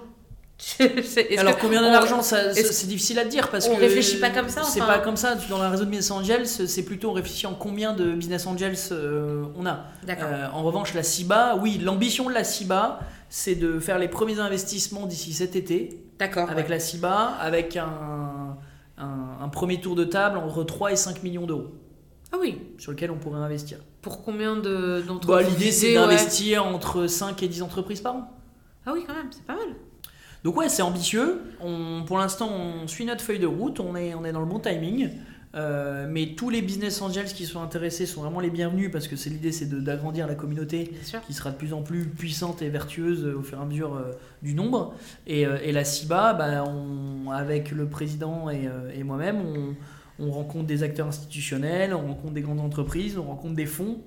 [1.38, 4.62] Alors combien on- d'argent c'est difficile à dire parce on que réfléchit pas comme ça,
[4.62, 4.92] C'est enfin?
[4.92, 5.34] pas comme ça.
[5.50, 8.76] Dans le réseau de business angels, c'est plutôt on réfléchit en combien de business angels
[9.58, 9.86] on a.
[10.04, 10.28] D'accord.
[10.54, 13.00] En revanche, la CIBA, oui, l'ambition de la CIBA,
[13.34, 16.50] c'est de faire les premiers investissements d'ici cet été D'accord.
[16.50, 18.58] avec la CIBA, avec un,
[18.98, 21.68] un, un premier tour de table entre 3 et 5 millions d'euros
[22.30, 22.58] Ah oui.
[22.76, 23.78] sur lequel on pourrait investir.
[24.02, 25.94] Pour combien de Bah, d'entreprises L'idée, c'est ouais.
[25.94, 28.30] d'investir entre 5 et 10 entreprises par an.
[28.84, 29.68] Ah oui, quand même, c'est pas mal.
[30.44, 31.40] Donc ouais, c'est ambitieux.
[31.62, 33.80] On, pour l'instant, on suit notre feuille de route.
[33.80, 35.08] On est, on est dans le bon timing.
[35.54, 39.16] Euh, mais tous les business angels qui sont intéressés sont vraiment les bienvenus parce que
[39.16, 40.92] c'est l'idée, c'est d'agrandir la communauté
[41.26, 43.94] qui sera de plus en plus puissante et vertueuse euh, au fur et à mesure
[43.94, 44.94] euh, du nombre.
[45.26, 49.36] Et, euh, et la CIBA, bah, on- avec le président et, et moi-même,
[50.18, 53.98] on, on rencontre des acteurs institutionnels, on rencontre des grandes entreprises, on rencontre des fonds,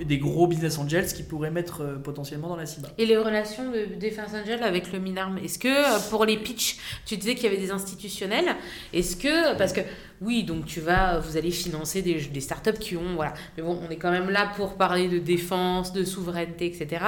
[0.00, 2.88] des gros business angels qui pourraient mettre euh, potentiellement dans la CIBA.
[2.98, 6.78] Et les relations de Defense Angel avec le Minarm, est-ce que euh, pour les pitchs,
[7.06, 8.56] tu disais qu'il y avait des institutionnels,
[8.92, 9.80] est-ce que, parce que
[10.20, 13.90] oui, donc tu vas, vous allez financer des, startups qui ont, voilà, mais bon, on
[13.90, 17.04] est quand même là pour parler de défense, de souveraineté, etc.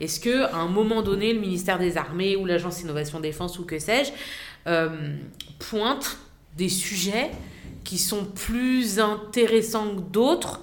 [0.00, 3.64] Est-ce que à un moment donné, le ministère des Armées ou l'Agence Innovation Défense ou
[3.64, 4.12] que sais-je,
[4.66, 5.16] euh,
[5.58, 6.18] pointe
[6.56, 7.30] des sujets
[7.82, 10.60] qui sont plus intéressants que d'autres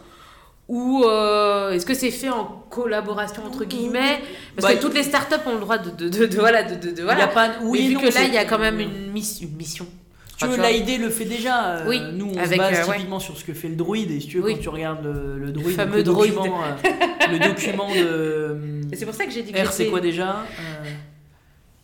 [0.73, 4.19] ou euh, est-ce que c'est fait en collaboration entre guillemets?
[4.55, 6.75] Parce Bah, que toutes les startups ont le droit de, de, de, de- voilà de,
[6.75, 7.25] de, de- Il y voilà.
[7.25, 9.41] a pas, oui, Mais vu non, que là il y a quand même une, miss-
[9.41, 9.85] une mission.
[10.37, 11.71] Tu Enfin, veux, l'AID le fait déjà.
[11.75, 12.95] euh, Oui, nous, on avec, se base euh, ouais.
[12.95, 14.09] typiquement sur ce que fait le droïde.
[14.11, 14.55] Et si tu veux, Oui.
[14.55, 16.33] quand tu regardes le, le droïde, fameux le, droïde.
[16.33, 16.61] document,
[17.31, 18.57] le document de.
[18.95, 20.37] C'est pour ça que j'ai dit que R, c'est quoi déjà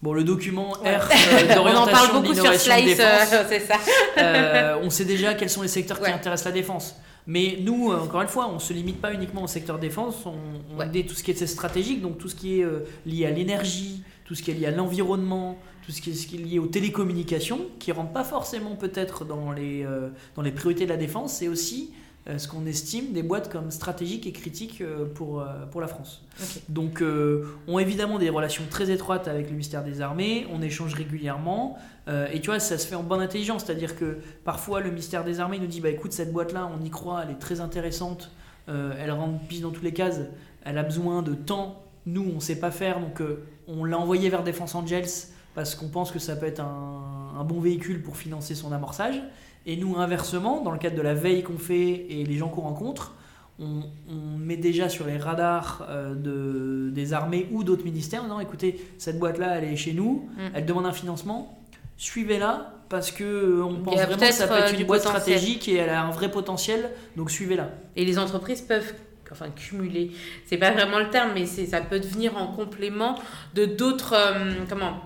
[0.01, 0.95] Bon, le document Ouais.
[0.95, 1.15] R euh,
[1.49, 2.95] On en d'orientation parle beaucoup sur Slice,
[3.49, 4.77] c'est ça.
[4.81, 6.07] On sait déjà quels sont les secteurs Ouais.
[6.09, 6.95] qui intéressent la défense.
[7.27, 10.25] Mais nous, euh, encore une fois, on ne se limite pas uniquement au secteur défense,
[10.25, 10.33] on,
[10.73, 10.89] on Ouais.
[10.89, 14.01] dit tout ce qui est stratégique, donc tout ce qui est euh, lié à l'énergie,
[14.25, 16.59] tout ce qui est lié à l'environnement, tout ce qui est, ce qui est lié
[16.59, 20.89] aux télécommunications, qui ne rentrent pas forcément peut-être dans, les, euh, dans les priorités de
[20.89, 21.91] la défense, c'est aussi
[22.37, 26.25] ce qu'on estime des boîtes comme stratégiques et critiques euh, pour, euh, pour la France.
[26.67, 30.61] Donc, euh, on a évidemment des relations très étroites avec le ministère des Armées, on
[30.61, 34.81] échange régulièrement, euh, et tu vois, ça se fait en bonne intelligence, c'est-à-dire que parfois
[34.81, 37.39] le ministère des Armées nous dit bah écoute, cette boîte-là, on y croit, elle est
[37.39, 38.31] très intéressante,
[38.69, 40.19] euh, elle rentre pile dans toutes les cases,
[40.65, 44.29] elle a besoin de temps, nous on sait pas faire, donc euh, on l'a envoyé
[44.29, 45.07] vers Defense Angels
[45.55, 49.21] parce qu'on pense que ça peut être un, un bon véhicule pour financer son amorçage.
[49.67, 52.61] Et nous, inversement, dans le cadre de la veille qu'on fait et les gens qu'on
[52.61, 53.13] rencontre,
[53.59, 58.39] on, on met déjà sur les radars euh, de, des armées ou d'autres ministères, non,
[58.39, 60.41] écoutez, cette boîte-là, elle est chez nous, Mm.
[60.55, 61.59] elle demande un financement,
[61.97, 65.37] suivez-la, parce que euh, on pense vraiment que ça peut être euh, une boîte potentiel.
[65.37, 67.69] stratégique et elle a un vrai potentiel, donc suivez-la.
[67.95, 68.93] Et les entreprises peuvent
[69.29, 70.11] enfin cumuler,
[70.45, 73.15] c'est pas vraiment le terme, mais ça peut devenir en complément
[73.55, 75.01] de d'autres euh, comment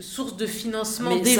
[0.00, 1.36] sources de financement Mais vient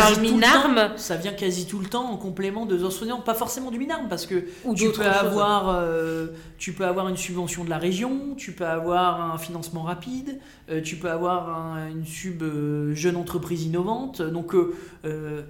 [0.00, 3.70] par le Minarm Ça vient quasi tout le temps en complément de soignants, pas forcément
[3.70, 6.28] du Minarm, parce que ou tu peux, avoir, euh,
[6.58, 10.38] tu peux avoir une subvention de la région, tu peux avoir un financement rapide,
[10.70, 14.22] euh, tu peux avoir un- une sub euh, jeune entreprise innovante.
[14.22, 14.54] Donc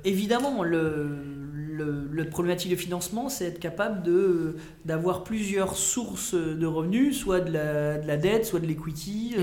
[0.04, 1.08] évidemment, le,
[1.54, 7.40] le, le problématique de financement, c'est être capable de, d'avoir plusieurs sources de revenus, soit
[7.40, 9.34] de la, de la dette, soit de l'equity,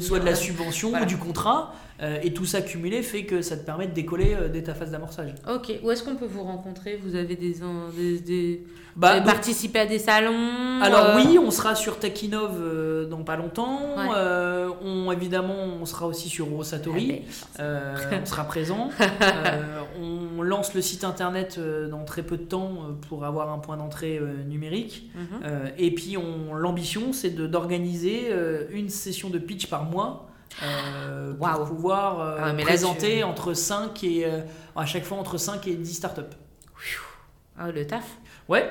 [0.00, 1.04] soit de la subvention Voilà.
[1.04, 1.74] ou du contrat.
[2.00, 4.72] Euh, et tout ça cumulé fait que ça te permet de décoller euh, dès ta
[4.72, 5.34] phase d'amorçage.
[5.52, 6.96] Ok, où est-ce qu'on peut vous rencontrer?
[7.02, 7.54] Vous avez des,
[8.24, 8.62] des,
[8.94, 12.52] vous Bah, avez donc- participé à des salons Alors euh, oui, on sera sur Techinov
[12.60, 13.80] euh, dans pas longtemps.
[13.96, 14.14] Ouais.
[14.84, 17.06] On, évidemment, on sera aussi sur ah Rosatori.
[17.08, 18.90] ben, Euh, on sera présent.
[20.00, 21.58] On lance le site internet
[21.90, 22.74] dans très peu de temps
[23.08, 25.10] pour avoir un point d'entrée numérique.
[25.16, 25.72] mhm.
[25.78, 28.28] Et puis on- l'ambition, c'est de- d'organiser
[28.70, 30.27] une session de pitch par mois.
[30.62, 34.40] Euh, pour pouvoir euh, Ah, mais là, présenter tu- entre 5 et euh,
[34.76, 36.22] à chaque fois entre 5 et 10 startups.
[37.60, 38.04] Ah, le taf.
[38.48, 38.70] Ouais,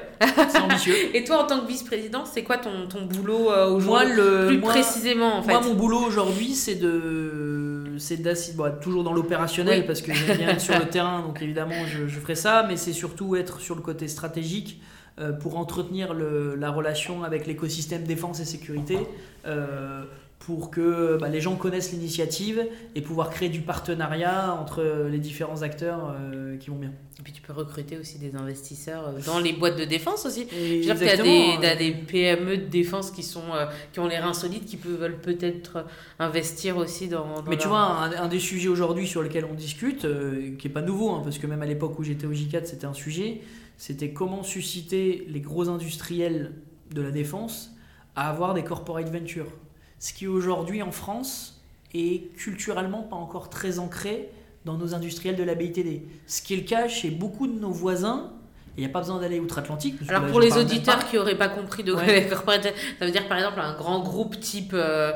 [0.49, 0.95] c'est ambitieux.
[1.13, 4.71] Et toi, en tant que vice-président, c'est quoi ton, ton boulot Moi, aujourd'hui Plus moi-
[4.71, 5.51] précisément, en fait.
[5.51, 9.85] Moi, mon boulot aujourd'hui, c'est de, c'est bon, toujours dans l'opérationnel Oui.
[9.85, 12.75] parce que j'aime bien être sur le terrain, donc évidemment, je, je ferai ça, mais
[12.77, 14.81] c'est surtout être sur le côté stratégique
[15.19, 18.97] euh, pour entretenir le- la relation avec l'écosystème défense et sécurité.
[19.45, 20.03] euh,
[20.39, 22.65] pour que bah, les gens connaissent l'initiative
[22.95, 26.93] et pouvoir créer du partenariat entre les différents acteurs euh, qui vont bien.
[27.19, 30.47] Et puis tu peux recruter aussi des investisseurs euh, dans les boîtes de défense aussi.
[30.55, 33.99] Et Je veux dire qu'il y a des, PME de défense qui, sont, euh, qui
[33.99, 35.85] ont les reins solides, qui peuvent, veulent peut-être
[36.19, 37.41] investir aussi dans.
[37.41, 40.67] dans Mais tu vois, un, un des sujets aujourd'hui sur lequel on discute, euh, qui
[40.67, 42.93] est pas nouveau, hein, parce que même à l'époque où j'étais au J4, c'était un
[42.93, 43.41] sujet,
[43.77, 46.51] c'était comment susciter les gros industriels
[46.93, 47.71] de la défense
[48.15, 49.51] à avoir des corporate ventures.
[49.99, 51.61] Ce qui aujourd'hui en France
[51.93, 54.29] est culturellement pas encore très ancré
[54.65, 56.01] dans nos industriels de la BITD.
[56.27, 58.31] Ce qui est le cas chez beaucoup de nos voisins.
[58.75, 59.95] Il n'y a pas besoin d'aller outre-Atlantique.
[60.07, 62.29] Alors là, pour les auditeurs qui n'auraient pas compris de quoi Ouais.
[62.29, 65.13] ça veut dire par exemple un grand groupe type euh,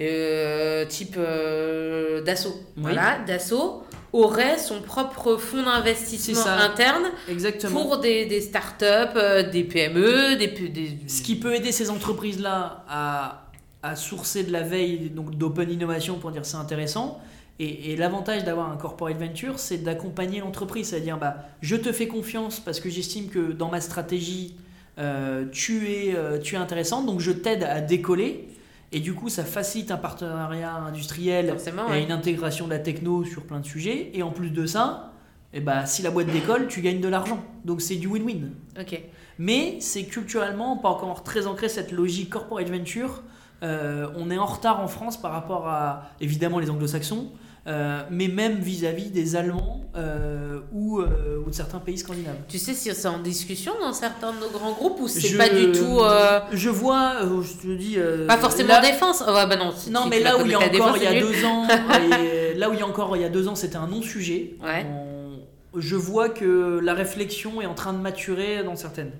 [0.00, 2.56] euh, type euh, Dassault.
[2.76, 2.82] Oui.
[2.82, 7.82] Voilà, Dassault aurait son propre fonds d'investissement interne Exactement.
[7.82, 8.84] pour des, des startups,
[9.16, 13.51] euh, des PME, des, P- des Ce qui peut aider ces entreprises-là à,
[13.82, 17.20] à sourcer de la veille, donc d'open innovation pour dire c'est intéressant.
[17.58, 20.88] Et, et l'avantage d'avoir un corporate venture, c'est d'accompagner l'entreprise.
[20.88, 24.56] C'est-à-dire, bah, je te fais confiance parce que j'estime que dans ma stratégie,
[24.98, 28.48] euh, tu, es, euh, tu es intéressante, donc je t'aide à décoller.
[28.94, 31.88] Et du coup, ça facilite un partenariat industriel forcément.
[31.88, 32.02] et ouais.
[32.04, 34.10] une intégration de la techno sur plein de sujets.
[34.12, 35.12] Et en plus de ça,
[35.54, 37.42] eh bah, si la boîte décolle, tu gagnes de l'argent.
[37.64, 38.50] Donc c'est du win-win.
[38.78, 39.00] Ok.
[39.38, 43.22] Mais c'est culturellement pas encore très ancré cette logique corporate venture.
[43.62, 47.28] Euh, on est en retard en France par rapport à évidemment les anglo-saxons,
[47.68, 52.34] euh, mais même vis-à-vis des Allemands euh, ou, ou de certains pays scandinaves.
[52.48, 55.48] Tu sais si c'est en discussion dans certains de nos grands groupes ou c'est pas
[55.48, 56.00] du tout.
[56.52, 57.98] Je vois, je te dis.
[58.26, 59.22] pas forcément là- défense?
[59.26, 61.06] Oh, ouais, bah non, si Non, tu- mais tu là où il encore il y
[61.06, 61.66] a deux ans,
[62.20, 64.56] et là où il y a encore il y a deux ans, c'était un non-sujet.
[64.62, 64.84] Ouais.
[64.88, 69.12] On- Je vois que la réflexion est en train de maturer dans certaines,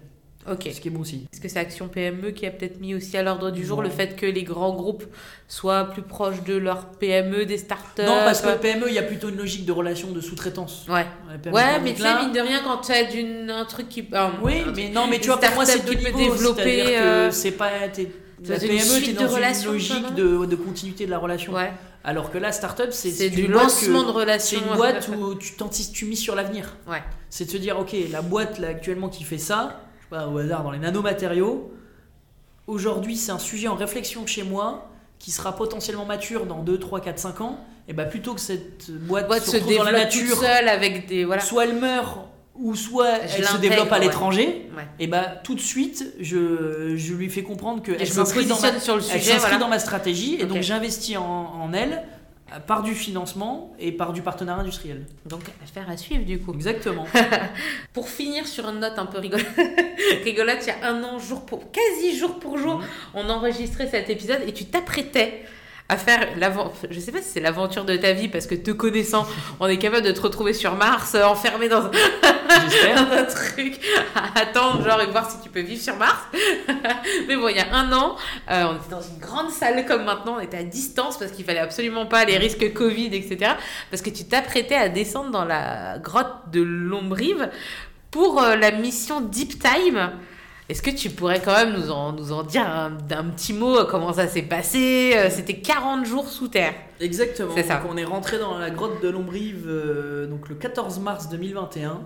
[0.50, 0.68] Ok.
[0.74, 1.26] ce qui est bon aussi.
[1.32, 3.84] Est-ce que c'est Action PME qui a peut-être mis aussi à l'ordre du jour Non.
[3.84, 5.04] le fait que les grands groupes
[5.48, 8.98] soient plus proches de leurs PME, des startups Non, parce que le PME, il y
[8.98, 10.86] a plutôt une logique de relation de sous-traitance.
[10.88, 11.06] Ouais,
[11.44, 14.08] La ouais mais tu sais, mine de rien, quand tu as d'une- un truc qui.
[14.42, 16.62] Oui, mais non, mais tu vois, pour moi, c'est start-up de qui peut niveau, développer,
[16.62, 17.70] c'est-à-dire que euh, c'est pas.
[17.92, 18.10] t'es-
[18.44, 21.52] La PME, de dans une logique de, de continuité de la relation.
[21.52, 21.70] Ouais,
[22.02, 24.58] Alors que là, startup, c'est c'est du lancement que- de relations.
[24.60, 25.52] C'est une boîte où tu,
[25.92, 26.76] tu mises sur l'avenir.
[26.88, 27.02] Ouais.
[27.30, 29.80] C'est de se dire, ok, la boîte là actuellement qui fait ça,
[30.12, 31.72] pas, au hasard, dans les nanomatériaux,
[32.66, 34.88] aujourd'hui c'est un sujet en réflexion chez moi
[35.18, 37.58] qui sera potentiellement mature dans 2, 3, 4, 5 ans.
[37.88, 41.24] Et bah plutôt que cette boîte, boîte se se dans la nature, seule avec des.
[41.24, 41.42] Voilà.
[41.42, 42.18] soit elle meurt
[42.54, 44.86] ou soit Je elle se développe à l'étranger, Ouais.
[45.00, 48.56] et bah tout de suite je, je lui fais comprendre Et je me s'inscrit dans,
[48.60, 49.32] ma- positionne sur le elle sujet.
[49.32, 49.58] s'inscrit Voilà.
[49.64, 52.02] dans ma stratégie et donc j'investis en, en elle
[52.60, 55.06] par du financement et par du partenariat industriel.
[55.26, 56.52] Donc, affaire à suivre du coup.
[56.54, 57.06] Exactement.
[57.92, 59.46] Pour finir sur une note un peu rigolote,
[60.24, 62.84] rigolote, il y a un an, jour pour, quasi jour pour jour, Mhm.
[63.14, 65.44] on enregistrait cet épisode et tu t'apprêtais
[65.92, 68.70] à faire l'avant, je sais pas si c'est l'aventure de ta vie parce que te
[68.70, 69.26] connaissant,
[69.60, 71.90] on est capable de te retrouver sur Mars, euh, enfermé dans un
[73.24, 73.78] truc,
[74.14, 76.22] à attendre genre et voir si tu peux vivre sur Mars.
[77.28, 78.16] Mais bon, il y a un an,
[78.50, 81.44] euh, on était dans une grande salle comme maintenant, on était à distance parce qu'il
[81.44, 83.52] fallait absolument pas les risques Covid, etc.
[83.90, 87.50] Parce que tu t'apprêtais à descendre dans la grotte de Lombrive
[88.10, 90.12] pour euh, la mission Deep Time.
[90.72, 93.76] Est-ce que tu pourrais quand même nous en, nous en dire un, un petit mot,
[93.76, 96.72] euh, comment ça s'est passé Euh, C'était 40 jours sous terre.
[96.98, 97.52] Exactement.
[97.54, 97.76] C'est ça.
[97.80, 102.00] Donc, on est rentré dans la grotte de Lombrive euh, donc le 14 mars 2021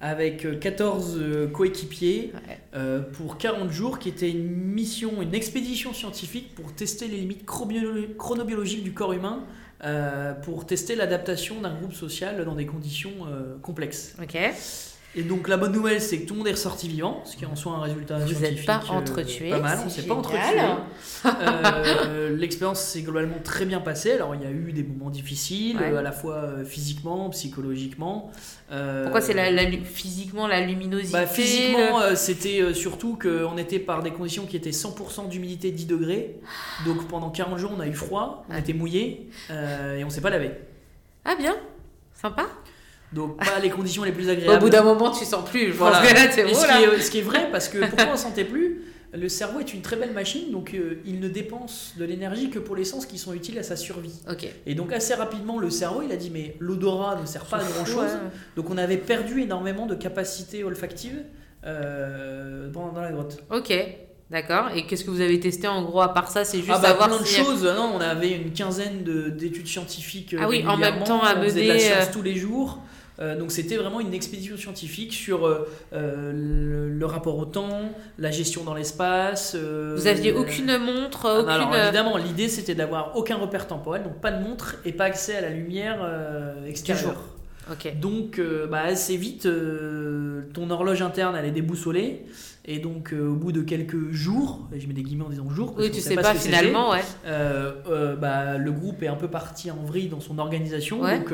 [0.00, 2.60] avec euh, 14 euh, coéquipiers Ouais.
[2.76, 7.44] euh, pour 40 jours qui était une mission, une expédition scientifique pour tester les limites
[7.44, 9.40] chronobiologiques du corps humain
[9.84, 14.14] euh, pour tester l'adaptation d'un groupe social dans des conditions euh, complexes.
[14.22, 14.38] Ok.
[15.16, 17.44] Et donc la bonne nouvelle c'est que tout le monde est ressorti vivant, ce qui
[17.44, 19.50] est en soi un résultat Vous n'êtes pas euh, entretués.
[19.50, 20.38] pas mal, on s'est pas entretués.
[21.24, 24.12] Euh, L'expérience s'est globalement très bien passée.
[24.12, 25.90] Alors il y a eu des moments difficiles, Ouais.
[25.92, 28.30] euh, à la fois euh, physiquement, psychologiquement.
[28.70, 29.48] Euh, Pourquoi c'est la,
[29.82, 35.28] physiquement la luminosité bah, physiquement, c'était surtout qu'on était par des conditions qui étaient 100%
[35.30, 36.36] d'humidité 10 degrés.
[36.84, 38.60] Donc pendant 40 jours, on a eu froid, on Ouais.
[38.60, 40.50] était mouillé et on s'est pas lavé.
[41.24, 41.56] Ah bien,
[42.14, 42.46] sympa.
[43.12, 44.60] Donc pas les conditions les plus Au agréables.
[44.60, 45.68] bout d'un moment, tu sens plus.
[45.68, 45.98] Je Voilà.
[46.00, 47.78] pense que là, c'est Et bon ce, qui est, ce qui est vrai, parce que
[47.78, 48.82] pourquoi on sentait plus
[49.14, 52.58] Le cerveau est une très belle machine, donc euh, il ne dépense de l'énergie que
[52.58, 54.12] pour les sens qui sont utiles à sa survie.
[54.30, 54.46] Ok.
[54.66, 57.64] Et donc assez rapidement, le cerveau, il a dit mais l'odorat ne sert pas à
[57.64, 57.96] grand chose.
[58.12, 58.30] Ouais.
[58.56, 61.22] Donc on avait perdu énormément de capacités olfactives
[61.64, 63.38] euh, dans, dans la grotte.
[63.50, 63.72] Ok.
[64.30, 64.66] D'accord.
[64.76, 66.88] Et qu'est-ce que vous avez testé en gros à part ça C'est juste ah bah
[66.88, 67.64] savoir plein de si- choses.
[67.64, 70.34] Non, on avait une quinzaine de- d'études scientifiques.
[70.34, 72.34] euh, Ah oui, en même temps à on faisait de la mener, science tous les
[72.36, 72.78] jours.
[73.20, 77.90] Euh, donc c'était vraiment une expédition scientifique sur euh, euh, le, le rapport au temps,
[78.18, 79.54] la gestion dans l'espace.
[79.56, 81.50] euh, Vous aviez aucune montre, Ah, aucune.
[81.50, 85.34] alors, évidemment, l'idée c'était d'avoir aucun repère temporel, donc pas de montre et pas accès
[85.36, 87.16] à la lumière euh, extérieure.
[88.00, 92.24] Donc, euh, bah, assez vite, euh, ton horloge interne elle est déboussolée.
[92.64, 95.48] Et donc, euh, au bout de quelques jours, et je mets des guillemets en disant
[95.48, 97.00] jours, parce Oui, tu sais pas finalement, ouais.
[98.20, 101.00] bah, le groupe est un peu parti en vrille dans son organisation.
[101.00, 101.18] Ouais.
[101.18, 101.32] Donc,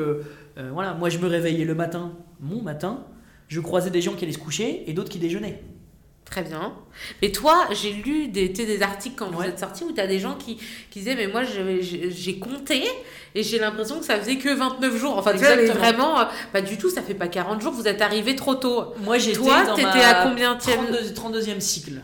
[0.73, 3.03] voilà, moi je me réveillais le matin, mon matin,
[3.47, 5.61] je croisais des gens qui allaient se coucher et d'autres qui déjeunaient.
[6.29, 6.73] Très bien.
[7.21, 9.49] Mais toi, j'ai lu des, des articles quand vous Ouais.
[9.49, 10.57] êtes sortis où tu as des gens qui,
[10.89, 12.83] qui disaient Mais moi, j'ai compté
[13.35, 15.17] et j'ai l'impression que ça faisait que 29 jours.
[15.17, 15.73] Enfin, Exactement.
[15.75, 18.93] vraiment, euh, pas du tout, ça fait pas 40 jours, vous êtes arrivé trop tôt.
[19.03, 22.01] Moi j'étais Toi, t'étais ma à combien 32, 32e cycle.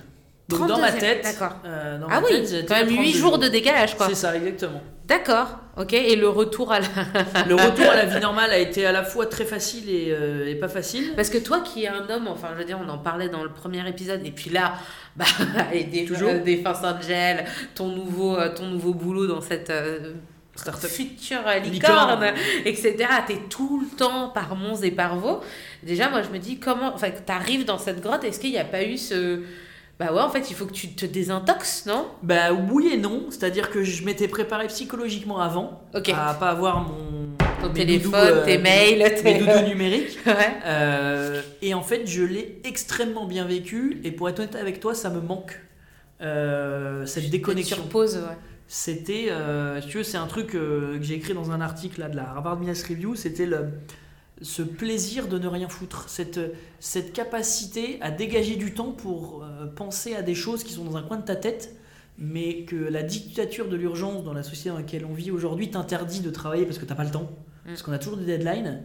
[0.50, 1.56] Donc dans ma 32e, tête, d'accord.
[1.66, 4.08] euh, Ah ma oui, tête, quand même 8 32 jours de décalage, quoi.
[4.10, 4.82] C'est ça, exactement.
[5.08, 5.94] D'accord, ok.
[5.94, 6.88] Et le retour à la.
[7.48, 10.48] Le retour à la vie normale a été à la fois très facile et, euh,
[10.48, 11.14] et pas facile.
[11.16, 13.44] Parce que toi qui es un homme, enfin je veux dire, on en parlait dans
[13.44, 14.74] le premier épisode, et puis là,
[15.16, 15.26] bah,
[15.74, 16.30] et des, Toujours.
[16.30, 17.46] euh, des Angel,
[17.76, 20.14] ton nouveau, euh, ton nouveau boulot dans cette euh,
[20.56, 20.90] Startup.
[20.90, 21.72] future Licorne.
[21.72, 22.26] licorne,
[22.66, 22.96] etc.
[23.28, 25.42] T'es tout le temps par Mons et par Vaux.
[25.84, 28.66] Déjà, moi je me dis, comment, enfin, t'arrives dans cette grotte, est-ce qu'il n'y a
[28.66, 29.42] pas eu ce.
[30.02, 32.08] Bah ouais, en fait, il faut que tu te désintoxes, non?
[32.24, 36.10] Bah oui et non, c'est-à-dire que je m'étais préparé psychologiquement avant Ok.
[36.10, 37.28] à pas avoir mon
[37.62, 39.38] Ton mes téléphone, doudous, euh, tes mails, mes tes.
[39.38, 40.18] doudous numériques.
[40.26, 40.34] ouais.
[40.66, 44.02] Euh, et en fait, je l'ai extrêmement bien vécu.
[44.04, 45.60] Et pour être honnête avec toi, ça me manque
[46.24, 47.76] euh, cette déconnexion.
[47.76, 48.38] Sur pause, ouais.
[48.68, 52.10] C'était, euh, si tu veux, c'est un truc que j'ai écrit dans un article là,
[52.10, 53.14] de la Harvard Business Review.
[53.14, 53.68] C'était le,
[54.42, 56.40] ce plaisir de ne rien foutre, cette,
[56.80, 60.98] cette capacité à dégager du temps pour euh, penser à des choses qui sont dans
[60.98, 61.76] un coin de ta tête,
[62.18, 66.22] mais que la dictature de l'urgence dans la société dans laquelle on vit aujourd'hui t'interdit
[66.22, 67.32] de travailler parce que t'as pas le temps,
[67.66, 68.84] parce qu'on a toujours des deadlines.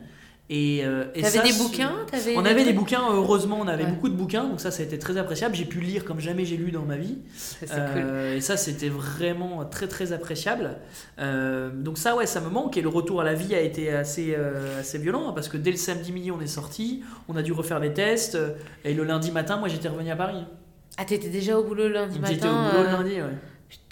[0.49, 1.93] Et, euh, et T'avais des bouquins?
[2.37, 3.91] On avait des bouquins, heureusement, on avait Ouais.
[3.91, 5.57] beaucoup de bouquins, donc ça, ça a été très appréciable.
[5.57, 7.19] J'ai pu lire comme jamais j'ai lu dans ma vie.
[7.61, 7.69] Cool.
[7.77, 10.77] Euh, Et ça, c'était vraiment très très appréciable.
[11.19, 12.77] Euh, donc ça, ouais, ça me manque.
[12.77, 14.37] Et le retour à la vie a été assez,
[14.79, 17.53] assez violent, hein, parce que dès le samedi midi, on est sorti, on a dû
[17.53, 18.39] refaire des tests.
[18.85, 20.45] Et le lundi matin, moi, j'étais revenu à Paris.
[20.97, 23.39] Ah, t'étais déjà au boulot lundi matin J'étais au boulot le lundi, ouais.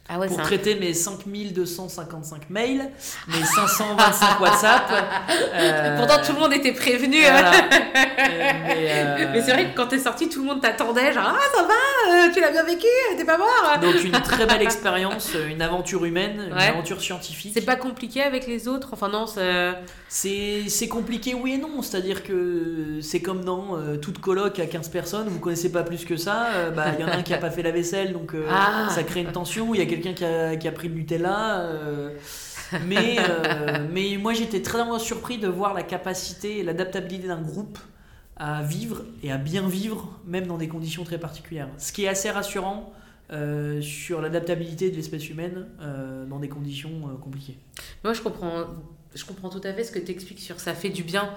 [0.06, 2.90] Ah ouais, Pour un- traiter mes 5255 mails,
[3.28, 4.82] mes 525 WhatsApp.
[5.54, 7.20] euh, Pourtant, tout le monde était prévenu.
[7.22, 7.50] voilà.
[7.52, 7.68] hein.
[8.24, 11.12] Euh, mais, euh, Mais c'est vrai que quand t'es sorti, tout le monde t'attendait.
[11.12, 12.86] Genre, ah, ça va, tu l'as bien vécu,
[13.16, 13.78] t'es pas mort.
[13.82, 17.52] Donc une très belle expérience, une aventure humaine, une aventure scientifique.
[17.54, 18.90] C'est pas compliqué avec les autres?
[18.92, 19.26] Enfin, non,
[20.08, 20.88] c'est.
[20.88, 25.38] Compliqué oui et non, c'est-à-dire que c'est comme dans toute coloc à 15 personnes, vous
[25.40, 27.62] connaissez pas plus que ça, bah, il y en a un qui a pas fait
[27.62, 28.88] la vaisselle donc Ah.
[28.90, 31.60] ça crée une tension, il y a quelqu'un qui a, qui a pris le Nutella.
[31.60, 32.16] euh,
[32.86, 37.78] mais, euh, mais moi j'étais très surpris de voir la capacité et l'adaptabilité d'un groupe
[38.36, 41.68] à vivre et à bien vivre, même dans des conditions très particulières.
[41.78, 42.92] Ce qui est assez rassurant
[43.32, 47.56] euh, sur l'adaptabilité de l'espèce humaine euh, dans des conditions euh, compliquées.
[48.02, 48.66] Moi, je comprends,
[49.14, 51.30] je comprends tout à fait ce que tu expliques sur ça fait du bien.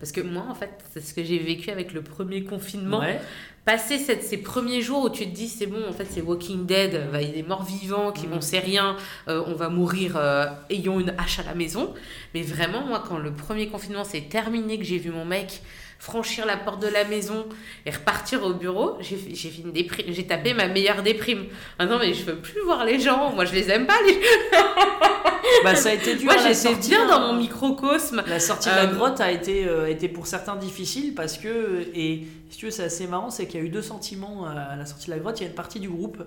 [0.00, 3.00] Parce que moi, en fait, c'est ce que j'ai vécu avec le premier confinement.
[3.00, 3.20] Ouais.
[3.66, 6.64] Passer cette- ces premiers jours où tu te dis, c'est bon, en fait, c'est Walking
[6.66, 8.30] Dead, bah, il y a des morts vivants qui Mm.
[8.30, 8.96] vont, c'est rien,
[9.28, 11.92] euh, on va mourir euh, ayant une hache à la maison.
[12.34, 15.60] Mais vraiment, moi, quand le premier confinement s'est terminé, que j'ai vu mon mec
[16.00, 17.44] franchir la porte de la maison
[17.84, 21.44] et repartir au bureau, j'ai fait, une déprime, j'ai tapé ma meilleure déprime.
[21.78, 24.18] Ah non, mais je veux plus voir les gens, moi je les aime pas, les
[25.64, 26.24] Bah, ça a été dur.
[26.24, 27.08] Moi, j'étais bien hein.
[27.08, 28.22] dans mon microcosme.
[28.26, 31.86] La sortie de la Euh, grotte a été, euh, été pour certains difficile parce que,
[31.94, 34.76] et si tu veux, c'est assez marrant, c'est qu'il y a eu deux sentiments à
[34.76, 35.38] la sortie de la grotte.
[35.40, 36.22] Il y a une partie du groupe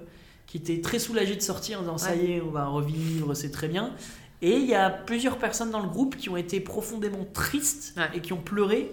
[0.45, 3.49] qui était très soulagée de sortir en disant ça y est, on va revivre, c'est
[3.51, 3.91] très bien.
[4.43, 8.09] Et il y a plusieurs personnes dans le groupe qui ont été profondément tristes Ouais.
[8.13, 8.91] et qui ont pleuré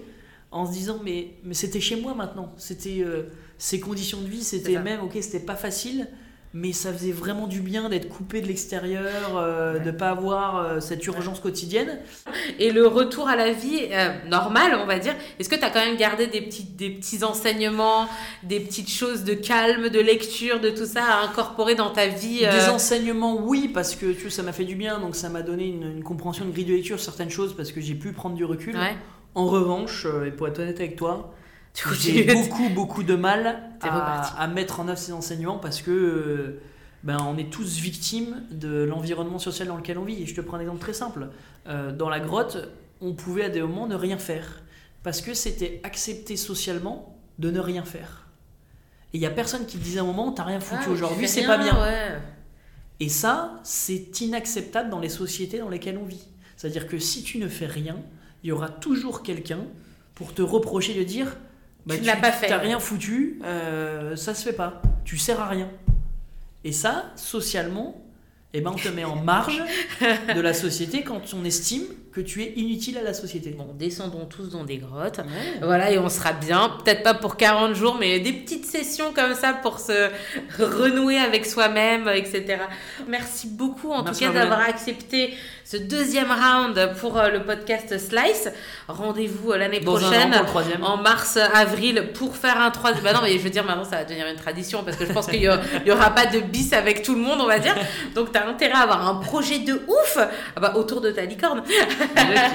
[0.51, 2.53] en se disant mais, mais c'était chez moi maintenant.
[2.57, 3.23] C'était euh,
[3.57, 6.07] ces conditions de vie, c'était même, ok, c'était pas facile.
[6.53, 10.79] Mais ça faisait vraiment du bien d'être coupé de l'extérieur, euh, de pas avoir euh,
[10.81, 11.99] cette urgence quotidienne.
[12.59, 15.69] Et le retour à la vie euh, normale, on va dire, est-ce que tu as
[15.69, 18.05] quand même gardé des petits, des petits enseignements,
[18.43, 22.39] des petites choses de calme, de lecture, de tout ça à incorporer dans ta vie
[22.39, 25.43] Des enseignements, oui, parce que tu vois, ça m'a fait du bien, donc ça m'a
[25.43, 28.35] donné une, une compréhension, une grille de lecture certaines choses, parce que j'ai pu prendre
[28.35, 28.75] du recul.
[28.75, 28.97] Ouais.
[29.35, 31.33] En revanche, euh, et pour être honnête avec toi,
[31.93, 36.61] j'ai beaucoup, beaucoup de mal à, mettre en œuvre ces enseignements, parce que euh,
[37.03, 40.21] ben, on est tous victimes de l'environnement social dans lequel on vit.
[40.21, 41.29] Et je te prends un exemple très simple.
[41.67, 42.57] Euh, dans la grotte,
[42.99, 44.63] on pouvait à des moments ne rien faire,
[45.03, 48.27] parce que c'était accepté socialement de ne rien faire.
[49.13, 50.91] Et il y a personne qui te disait à un moment, t'as rien foutu Ah,
[50.91, 51.73] aujourd'hui, c'est pas bien.
[51.81, 52.19] ouais.
[52.99, 56.27] Et ça, c'est inacceptable dans les sociétés dans lesquelles on vit.
[56.55, 57.97] C'est-à-dire que si tu ne fais rien,
[58.43, 59.59] il y aura toujours quelqu'un
[60.15, 61.37] pour te reprocher de dire
[61.85, 62.47] bah, Tu l'as pas fait.
[62.47, 64.81] T'as rien foutu, euh, ça se fait pas.
[65.05, 65.69] Tu sers à rien.
[66.63, 68.03] Et ça, socialement,
[68.53, 69.63] eh ben, on te met en marge
[70.35, 73.51] de la société quand on estime que tu es inutile à la société.
[73.51, 75.19] Bon, descendons tous dans des grottes.
[75.19, 75.59] Ouais.
[75.61, 76.77] Voilà, et on sera bien.
[76.83, 80.09] Peut-être pas pour 40 jours, mais des petites sessions comme ça pour se
[80.59, 82.57] renouer avec soi-même, etc.
[83.07, 85.33] Merci beaucoup, en Merci, tout cas, d'avoir accepté
[85.63, 88.49] ce deuxième round pour euh, le podcast Slice.
[88.89, 90.35] Rendez-vous euh, l'année an prochaine.
[90.81, 93.03] En mars-avril pour faire un troisième.
[93.05, 95.13] Bah non, mais je veux dire, maintenant ça va devenir une tradition parce que je
[95.13, 97.47] pense qu'il y, a- il y aura pas de bis avec tout le monde, on
[97.47, 97.75] va dire.
[98.15, 101.63] Donc t'as intérêt à avoir un projet de ouf ah bah, autour de ta licorne.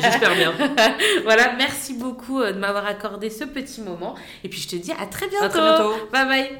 [0.00, 0.52] J'espère bien.
[1.24, 4.14] voilà, merci beaucoup euh, de m'avoir accordé ce petit moment.
[4.44, 5.44] Et puis je te dis à très bientôt.
[5.44, 5.94] À très bientôt.
[6.12, 6.50] Bye bye.